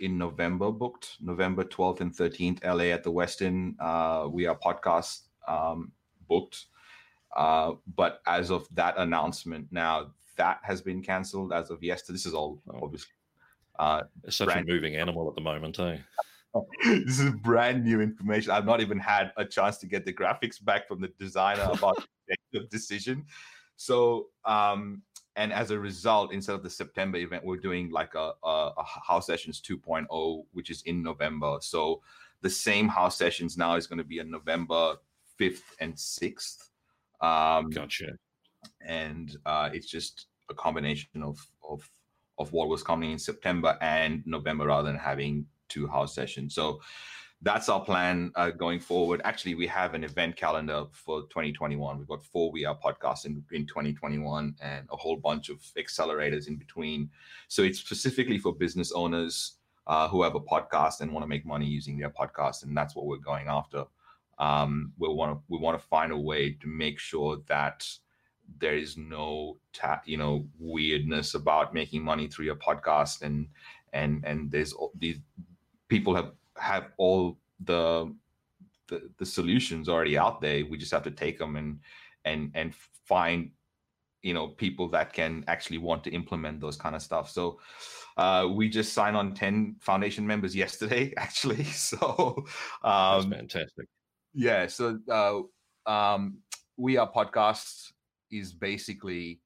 in 0.01 0.19
November 0.19 0.71
booked, 0.71 1.17
November 1.21 1.65
12th 1.65 2.01
and 2.01 2.15
13th, 2.15 2.65
LA 2.65 2.85
at 2.85 3.03
the 3.03 3.13
Westin. 3.13 3.75
Uh, 3.79 4.29
we 4.29 4.47
are 4.47 4.59
podcast 4.59 5.29
um, 5.47 5.93
booked. 6.29 6.67
Uh, 7.37 7.73
but 7.95 8.21
as 8.27 8.51
of 8.51 8.67
that 8.75 8.97
announcement 8.99 9.67
now, 9.71 10.11
that 10.37 10.61
has 10.63 10.81
been 10.81 11.03
canceled 11.03 11.53
as 11.53 11.71
of 11.71 11.83
yesterday. 11.83 12.15
This 12.15 12.27
is 12.27 12.35
all 12.35 12.61
oh. 12.73 12.81
obviously. 12.83 13.13
Uh, 13.79 14.03
it's 14.25 14.37
such 14.37 14.55
a 14.55 14.65
moving 14.65 14.97
animal 14.97 15.29
at 15.29 15.35
the 15.35 15.41
moment, 15.41 15.79
eh? 15.79 15.97
this 16.85 17.19
is 17.19 17.31
brand 17.43 17.85
new 17.85 18.01
information. 18.01 18.51
I've 18.51 18.67
not 18.67 18.81
even 18.81 18.99
had 18.99 19.33
a 19.37 19.45
chance 19.45 19.79
to 19.79 19.87
get 19.87 20.05
the 20.05 20.13
graphics 20.13 20.63
back 20.63 20.87
from 20.87 21.01
the 21.01 21.09
designer 21.19 21.69
about 21.73 22.05
the 22.53 22.61
decision. 22.71 23.25
So, 23.77 24.29
um, 24.45 25.03
and 25.37 25.53
as 25.53 25.71
a 25.71 25.79
result, 25.79 26.33
instead 26.33 26.55
of 26.55 26.63
the 26.63 26.71
September 26.71 27.19
event, 27.19 27.45
we're 27.45 27.57
doing 27.57 27.91
like 27.91 28.15
a, 28.15 28.33
a, 28.45 28.73
a 28.77 28.85
house 28.85 29.27
sessions 29.27 29.63
2.0, 29.63 30.45
which 30.53 30.69
is 30.71 30.83
in 30.83 31.03
November. 31.03 31.57
So 31.61 32.03
the 32.43 32.51
same 32.51 32.89
house 32.89 33.17
sessions 33.17 33.57
now 33.57 33.77
is 33.77 33.87
going 33.87 33.99
to 33.99 34.05
be 34.05 34.21
on 34.21 34.31
November 34.31 34.97
5th 35.41 35.63
and 35.81 35.95
6th. 35.95 36.69
Um, 37.23 37.71
gotcha. 37.71 38.13
And 38.87 39.35
uh, 39.47 39.71
it's 39.73 39.87
just 39.87 40.27
a 40.51 40.55
combination 40.55 41.23
of 41.23 41.39
of 41.69 41.89
of 42.39 42.53
what 42.53 42.69
was 42.69 42.83
coming 42.83 43.13
in 43.13 43.19
September 43.19 43.79
and 43.81 44.23
November 44.27 44.67
rather 44.67 44.89
than 44.89 44.99
having 44.99 45.47
two 45.73 45.87
house 45.87 46.15
sessions. 46.15 46.55
So 46.55 46.81
that's 47.43 47.69
our 47.69 47.85
plan 47.85 48.31
uh, 48.37 48.51
going 48.51 48.79
forward. 48.79 49.21
Actually, 49.25 49.57
we 49.57 49.67
have 49.67 49.95
an 49.95 50.05
event 50.05 50.37
calendar 50.37 50.85
for 50.93 51.23
2021. 51.23 51.99
We've 51.99 52.07
got 52.07 52.23
four 52.23 52.53
We 52.53 52.65
Are 52.65 52.79
podcasts 52.79 53.27
in, 53.27 53.45
in 53.51 53.67
2021 53.67 54.55
and 54.63 54.89
a 54.93 54.97
whole 54.97 55.17
bunch 55.17 55.49
of 55.49 55.59
accelerators 55.77 56.47
in 56.47 56.57
between. 56.57 57.11
So 57.49 57.63
it's 57.63 57.81
specifically 57.81 58.39
for 58.39 58.55
business 58.55 58.93
owners 58.93 59.57
uh, 59.89 60.09
who 60.09 60.23
have 60.23 60.37
a 60.37 60.41
podcast 60.41 61.01
and 61.01 61.13
want 61.13 61.25
to 61.25 61.29
make 61.29 61.45
money 61.45 61.67
using 61.67 61.99
their 61.99 62.11
podcast, 62.11 62.63
and 62.63 62.77
that's 62.77 62.95
what 62.95 63.07
we're 63.07 63.17
going 63.17 63.49
after. 63.49 63.85
Um, 64.39 64.93
we 64.99 65.09
want 65.09 65.37
to 65.37 65.43
we 65.49 65.59
want 65.59 65.81
to 65.81 65.87
find 65.89 66.13
a 66.13 66.17
way 66.17 66.53
to 66.53 66.67
make 66.69 67.01
sure 67.01 67.39
that 67.49 67.87
there 68.59 68.77
is 68.77 68.97
no 68.97 69.59
ta- 69.73 70.03
you 70.05 70.17
know 70.17 70.47
weirdness 70.59 71.35
about 71.35 71.75
making 71.75 72.03
money 72.03 72.29
through 72.29 72.45
your 72.45 72.57
podcast 72.57 73.23
and 73.23 73.49
and 73.93 74.25
and 74.25 74.51
there's 74.51 74.75
these 74.99 75.19
people 75.93 76.15
have 76.15 76.33
have 76.57 76.85
all 76.97 77.39
the, 77.65 78.11
the 78.89 79.11
the 79.19 79.27
solutions 79.27 79.91
already 79.91 80.17
out 80.17 80.41
there. 80.41 80.65
We 80.65 80.79
just 80.79 80.93
have 80.93 81.03
to 81.05 81.11
take 81.11 81.39
them 81.39 81.57
and 81.57 81.81
and 82.25 82.51
and 82.55 82.75
find 83.07 83.51
you 84.23 84.33
know 84.33 84.49
people 84.49 84.89
that 84.89 85.13
can 85.13 85.45
actually 85.49 85.79
want 85.79 86.03
to 86.05 86.11
implement 86.11 86.61
those 86.61 86.77
kind 86.77 86.97
of 86.97 87.03
stuff. 87.03 87.31
So 87.31 87.61
uh, 88.17 88.49
we 88.59 88.71
just 88.71 88.95
signed 88.95 89.17
on 89.17 89.35
10 89.35 89.77
foundation 89.81 90.27
members 90.27 90.57
yesterday 90.57 91.13
actually. 91.27 91.65
So 91.93 91.99
um, 92.83 93.29
That's 93.31 93.37
fantastic. 93.37 93.87
yeah 94.35 94.67
so 94.67 94.99
uh, 95.11 95.41
um, 95.91 96.39
we 96.79 96.97
are 96.97 97.11
podcast 97.11 97.93
is 98.31 98.55
basically 98.55 99.41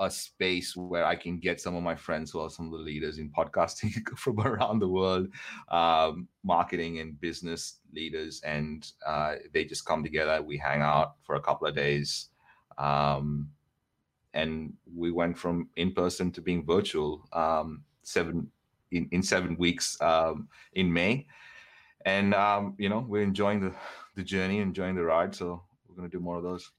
a 0.00 0.10
space 0.10 0.74
where 0.74 1.04
I 1.04 1.14
can 1.14 1.38
get 1.38 1.60
some 1.60 1.76
of 1.76 1.82
my 1.82 1.94
friends 1.94 2.30
who 2.30 2.40
are 2.40 2.48
some 2.48 2.66
of 2.66 2.72
the 2.72 2.78
leaders 2.78 3.18
in 3.18 3.30
podcasting 3.30 3.92
from 4.16 4.40
around 4.40 4.78
the 4.80 4.88
world, 4.88 5.28
um, 5.68 6.26
marketing 6.42 6.98
and 7.00 7.20
business 7.20 7.80
leaders, 7.92 8.40
and 8.44 8.90
uh, 9.06 9.34
they 9.52 9.64
just 9.64 9.84
come 9.84 10.02
together. 10.02 10.42
We 10.42 10.56
hang 10.56 10.80
out 10.80 11.16
for 11.22 11.34
a 11.36 11.40
couple 11.40 11.66
of 11.66 11.76
days, 11.76 12.28
um, 12.78 13.50
and 14.32 14.72
we 14.96 15.12
went 15.12 15.36
from 15.36 15.68
in 15.76 15.92
person 15.92 16.32
to 16.32 16.40
being 16.40 16.64
virtual 16.64 17.28
um, 17.34 17.84
seven 18.02 18.50
in, 18.90 19.06
in 19.12 19.22
seven 19.22 19.54
weeks 19.58 20.00
um, 20.00 20.48
in 20.72 20.90
May, 20.90 21.26
and 22.06 22.34
um, 22.34 22.74
you 22.78 22.88
know 22.88 23.04
we're 23.06 23.22
enjoying 23.22 23.60
the 23.60 23.74
the 24.16 24.22
journey, 24.22 24.58
enjoying 24.58 24.94
the 24.94 25.04
ride. 25.04 25.34
So 25.34 25.62
we're 25.86 25.96
going 25.96 26.10
to 26.10 26.16
do 26.16 26.22
more 26.24 26.38
of 26.38 26.42
those 26.42 26.70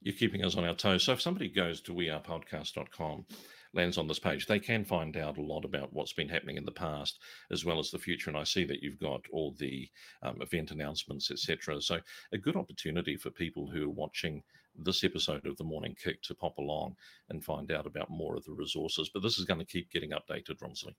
you're 0.00 0.14
keeping 0.14 0.44
us 0.44 0.56
on 0.56 0.64
our 0.64 0.74
toes. 0.74 1.04
So 1.04 1.12
if 1.12 1.20
somebody 1.20 1.48
goes 1.48 1.80
to 1.82 1.92
wearepodcast.com, 1.92 3.26
lands 3.72 3.98
on 3.98 4.08
this 4.08 4.18
page, 4.18 4.46
they 4.46 4.58
can 4.58 4.84
find 4.84 5.16
out 5.16 5.38
a 5.38 5.42
lot 5.42 5.64
about 5.64 5.92
what's 5.92 6.12
been 6.12 6.28
happening 6.28 6.56
in 6.56 6.64
the 6.64 6.72
past 6.72 7.20
as 7.50 7.64
well 7.64 7.78
as 7.78 7.90
the 7.90 7.98
future. 7.98 8.30
And 8.30 8.38
I 8.38 8.44
see 8.44 8.64
that 8.64 8.82
you've 8.82 8.98
got 8.98 9.20
all 9.32 9.54
the 9.58 9.88
um, 10.22 10.40
event 10.40 10.70
announcements, 10.70 11.30
etc. 11.30 11.80
So 11.80 12.00
a 12.32 12.38
good 12.38 12.56
opportunity 12.56 13.16
for 13.16 13.30
people 13.30 13.68
who 13.68 13.84
are 13.84 13.92
watching 13.92 14.42
this 14.78 15.04
episode 15.04 15.46
of 15.46 15.56
the 15.56 15.64
Morning 15.64 15.96
Kick 16.02 16.22
to 16.22 16.34
pop 16.34 16.58
along 16.58 16.96
and 17.30 17.44
find 17.44 17.72
out 17.72 17.86
about 17.86 18.10
more 18.10 18.36
of 18.36 18.44
the 18.44 18.52
resources. 18.52 19.10
But 19.12 19.22
this 19.22 19.38
is 19.38 19.44
going 19.44 19.60
to 19.60 19.66
keep 19.66 19.90
getting 19.90 20.10
updated, 20.10 20.58
Ronsley. 20.58 20.94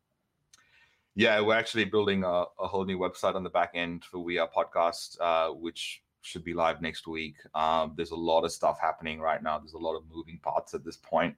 Yeah, 1.16 1.42
we're 1.42 1.56
actually 1.56 1.86
building 1.86 2.24
a, 2.24 2.46
a, 2.60 2.68
whole 2.68 2.86
new 2.86 3.00
website 3.00 3.34
on 3.34 3.44
the 3.44 3.50
back 3.50 3.72
end 3.74 4.06
for 4.06 4.20
We 4.20 4.38
Are 4.38 4.48
Podcast, 4.48 5.20
uh, 5.20 5.52
which 5.52 6.04
should 6.22 6.44
be 6.44 6.54
live 6.54 6.82
next 6.82 7.08
week. 7.08 7.36
Um, 7.56 7.94
there's 7.96 8.12
a 8.12 8.16
lot 8.16 8.44
of 8.44 8.52
stuff 8.52 8.80
happening 8.82 9.20
right 9.20 9.42
now. 9.42 9.58
There's 9.60 9.74
a 9.74 9.78
lot 9.78 9.96
of 9.96 10.04
moving 10.14 10.40
parts 10.42 10.74
at 10.74 10.84
this 10.84 10.98
point. 10.98 11.36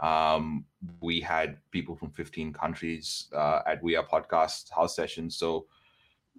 Um, 0.00 0.64
we 1.00 1.20
had 1.20 1.58
people 1.70 1.94
from 1.96 2.10
15 2.10 2.52
countries 2.52 3.28
uh, 3.34 3.60
at 3.66 3.82
We 3.82 3.96
Are 3.96 4.06
Podcast 4.06 4.70
house 4.70 4.96
sessions. 4.96 5.36
So, 5.36 5.66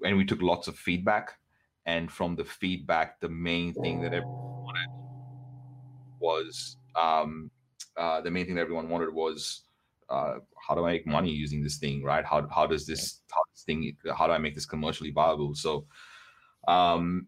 and 0.04 0.17
we 0.17 0.26
took 0.26 0.41
lots 0.41 0.67
of 0.67 0.76
feedback. 0.76 1.34
And 1.86 2.12
from 2.12 2.36
the 2.36 2.46
feedback, 2.46 3.19
the 3.19 3.30
main 3.30 3.74
thing 3.74 4.02
that 4.02 4.13
everyone 4.13 4.63
wanted 4.63 4.88
was 6.19 6.78
um, 6.96 7.52
uh, 7.98 8.22
the 8.22 8.32
main 8.32 8.46
thing 8.46 8.56
that 8.56 8.62
everyone 8.62 8.89
wanted 8.89 9.13
was 9.13 9.63
uh, 10.10 10.36
how 10.67 10.76
do 10.76 10.86
I 10.86 10.93
make 10.93 11.08
money 11.08 11.30
using 11.30 11.62
this 11.63 11.78
thing, 11.78 12.04
right? 12.04 12.24
How 12.24 12.48
how 12.48 12.65
does 12.65 12.86
this 12.86 13.22
how 13.32 13.41
this 13.52 13.63
thing 13.63 13.96
how 14.15 14.28
do 14.28 14.34
I 14.34 14.38
make 14.38 14.56
this 14.56 14.65
commercially 14.65 15.12
viable? 15.12 15.56
So 15.56 15.86
um, 16.67 17.28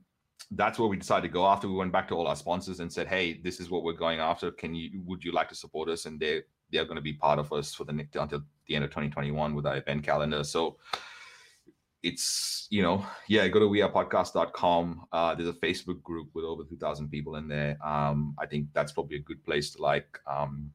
that's 0.51 0.77
where 0.77 0.87
we 0.87 0.97
decided 0.97 1.27
to 1.27 1.33
go 1.33 1.45
after. 1.47 1.67
We 1.67 1.75
went 1.75 1.91
back 1.91 2.07
to 2.09 2.15
all 2.15 2.27
our 2.27 2.35
sponsors 2.35 2.79
and 2.79 2.91
said, 2.91 3.07
"Hey, 3.07 3.41
this 3.41 3.59
is 3.59 3.69
what 3.69 3.83
we're 3.83 3.93
going 3.93 4.19
after. 4.19 4.51
Can 4.51 4.75
you 4.75 5.01
would 5.05 5.23
you 5.23 5.31
like 5.31 5.49
to 5.49 5.55
support 5.55 5.89
us?" 5.89 6.05
And 6.05 6.19
they 6.19 6.43
they're 6.71 6.85
going 6.85 6.95
to 6.95 7.01
be 7.01 7.13
part 7.13 7.39
of 7.39 7.51
us 7.53 7.73
for 7.73 7.83
the 7.83 7.91
until 7.93 8.43
the 8.67 8.75
end 8.75 8.83
of 8.83 8.91
2021 8.91 9.55
with 9.55 9.65
our 9.65 9.77
event 9.77 10.03
calendar. 10.03 10.43
So 10.43 10.77
it's 12.05 12.67
you 12.69 12.83
know 12.83 13.03
yeah 13.27 13.47
go 13.47 13.59
to 13.59 13.65
wearepodcast.com 13.65 15.07
uh 15.11 15.33
there's 15.33 15.49
a 15.49 15.53
facebook 15.53 16.03
group 16.03 16.29
with 16.35 16.45
over 16.45 16.63
2000 16.63 17.09
people 17.09 17.35
in 17.37 17.47
there 17.47 17.75
um 17.83 18.35
i 18.37 18.45
think 18.45 18.67
that's 18.73 18.91
probably 18.91 19.17
a 19.17 19.21
good 19.21 19.43
place 19.43 19.71
to 19.71 19.81
like 19.81 20.19
um 20.27 20.71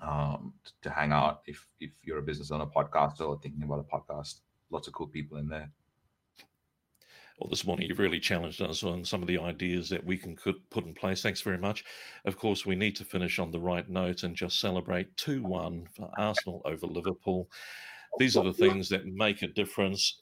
um 0.00 0.54
to 0.80 0.88
hang 0.88 1.10
out 1.10 1.40
if 1.46 1.66
if 1.80 1.90
you're 2.04 2.18
a 2.18 2.22
business 2.22 2.52
owner 2.52 2.66
podcast 2.66 3.20
or 3.20 3.36
thinking 3.42 3.64
about 3.64 3.80
a 3.80 3.96
podcast 3.96 4.42
lots 4.70 4.86
of 4.86 4.94
cool 4.94 5.08
people 5.08 5.38
in 5.38 5.48
there 5.48 5.68
well, 7.40 7.48
this 7.48 7.64
morning 7.64 7.88
you've 7.88 7.98
really 7.98 8.20
challenged 8.20 8.60
us 8.60 8.82
on 8.82 9.02
some 9.02 9.22
of 9.22 9.28
the 9.28 9.38
ideas 9.38 9.88
that 9.88 10.04
we 10.04 10.18
can 10.18 10.36
could 10.36 10.56
put 10.68 10.84
in 10.84 10.92
place. 10.92 11.22
Thanks 11.22 11.40
very 11.40 11.56
much. 11.56 11.84
Of 12.26 12.36
course, 12.36 12.66
we 12.66 12.76
need 12.76 12.94
to 12.96 13.04
finish 13.04 13.38
on 13.38 13.50
the 13.50 13.58
right 13.58 13.88
note 13.88 14.24
and 14.24 14.36
just 14.36 14.60
celebrate 14.60 15.16
2 15.16 15.42
1 15.42 15.88
for 15.96 16.10
Arsenal 16.18 16.60
over 16.66 16.86
Liverpool. 16.86 17.48
These 18.18 18.36
are 18.36 18.44
the 18.44 18.52
things 18.52 18.90
that 18.90 19.06
make 19.06 19.40
a 19.40 19.46
difference. 19.46 20.20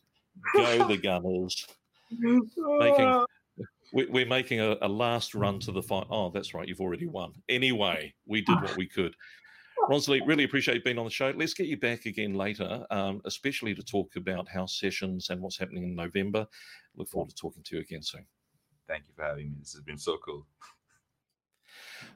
Go 0.55 0.87
the 0.87 0.97
Gunners. 1.03 1.67
Making, 2.11 3.25
we're 3.93 4.27
making 4.27 4.61
a, 4.61 4.77
a 4.83 4.89
last 4.89 5.35
run 5.35 5.59
to 5.61 5.73
the 5.73 5.83
fight. 5.83 6.07
Oh, 6.11 6.31
that's 6.31 6.55
right. 6.55 6.69
You've 6.69 6.81
already 6.81 7.07
won. 7.07 7.33
Anyway, 7.49 8.15
we 8.27 8.43
did 8.43 8.63
what 8.63 8.77
we 8.77 8.87
could. 8.87 9.17
Ronsley, 9.89 10.21
really 10.27 10.45
appreciate 10.45 10.85
being 10.85 10.99
on 10.99 11.07
the 11.07 11.11
show. 11.11 11.33
Let's 11.35 11.55
get 11.55 11.67
you 11.67 11.79
back 11.79 12.05
again 12.05 12.35
later, 12.35 12.85
um, 12.91 13.23
especially 13.25 13.75
to 13.75 13.83
talk 13.83 14.17
about 14.17 14.47
house 14.47 14.79
sessions 14.79 15.31
and 15.31 15.41
what's 15.41 15.59
happening 15.59 15.83
in 15.83 15.95
November. 15.95 16.47
Look 16.95 17.09
forward 17.09 17.31
to 17.31 17.35
talking 17.35 17.63
to 17.63 17.77
you 17.77 17.81
again 17.81 18.03
soon. 18.03 18.27
Thank 18.87 19.05
you 19.09 19.15
for 19.17 19.25
having 19.25 19.51
me. 19.51 19.57
This 19.61 19.73
has 19.73 19.81
been 19.81 19.97
so 19.97 20.19
cool. 20.23 20.47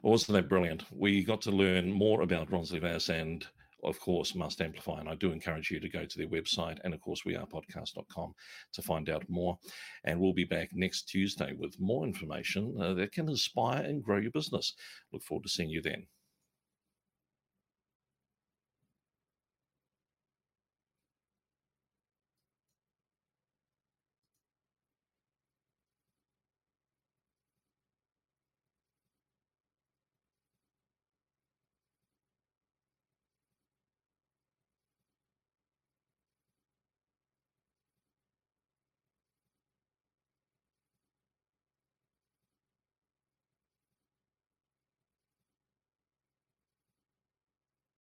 Wasn't 0.03 0.35
that 0.35 0.49
brilliant? 0.49 0.83
We 0.91 1.23
got 1.23 1.41
to 1.41 1.51
learn 1.51 1.91
more 1.91 2.21
about 2.21 2.51
Ronsley 2.51 2.79
Vaz 2.79 3.09
and, 3.09 3.43
of 3.83 3.99
course, 3.99 4.35
Must 4.35 4.61
Amplify. 4.61 4.99
And 4.99 5.09
I 5.09 5.15
do 5.15 5.31
encourage 5.31 5.71
you 5.71 5.79
to 5.79 5.89
go 5.89 6.05
to 6.05 6.17
their 6.17 6.27
website 6.27 6.77
and, 6.83 6.93
of 6.93 7.01
course, 7.01 7.25
we 7.25 7.35
are 7.35 7.47
podcast.com 7.47 8.33
to 8.73 8.81
find 8.83 9.09
out 9.09 9.27
more. 9.29 9.57
And 10.03 10.19
we'll 10.19 10.33
be 10.33 10.43
back 10.43 10.69
next 10.73 11.09
Tuesday 11.09 11.53
with 11.57 11.79
more 11.79 12.05
information 12.05 12.75
uh, 12.79 12.93
that 12.93 13.13
can 13.13 13.29
inspire 13.29 13.81
and 13.81 14.03
grow 14.03 14.17
your 14.17 14.31
business. 14.31 14.75
Look 15.11 15.23
forward 15.23 15.43
to 15.43 15.49
seeing 15.49 15.69
you 15.69 15.81
then. 15.81 16.05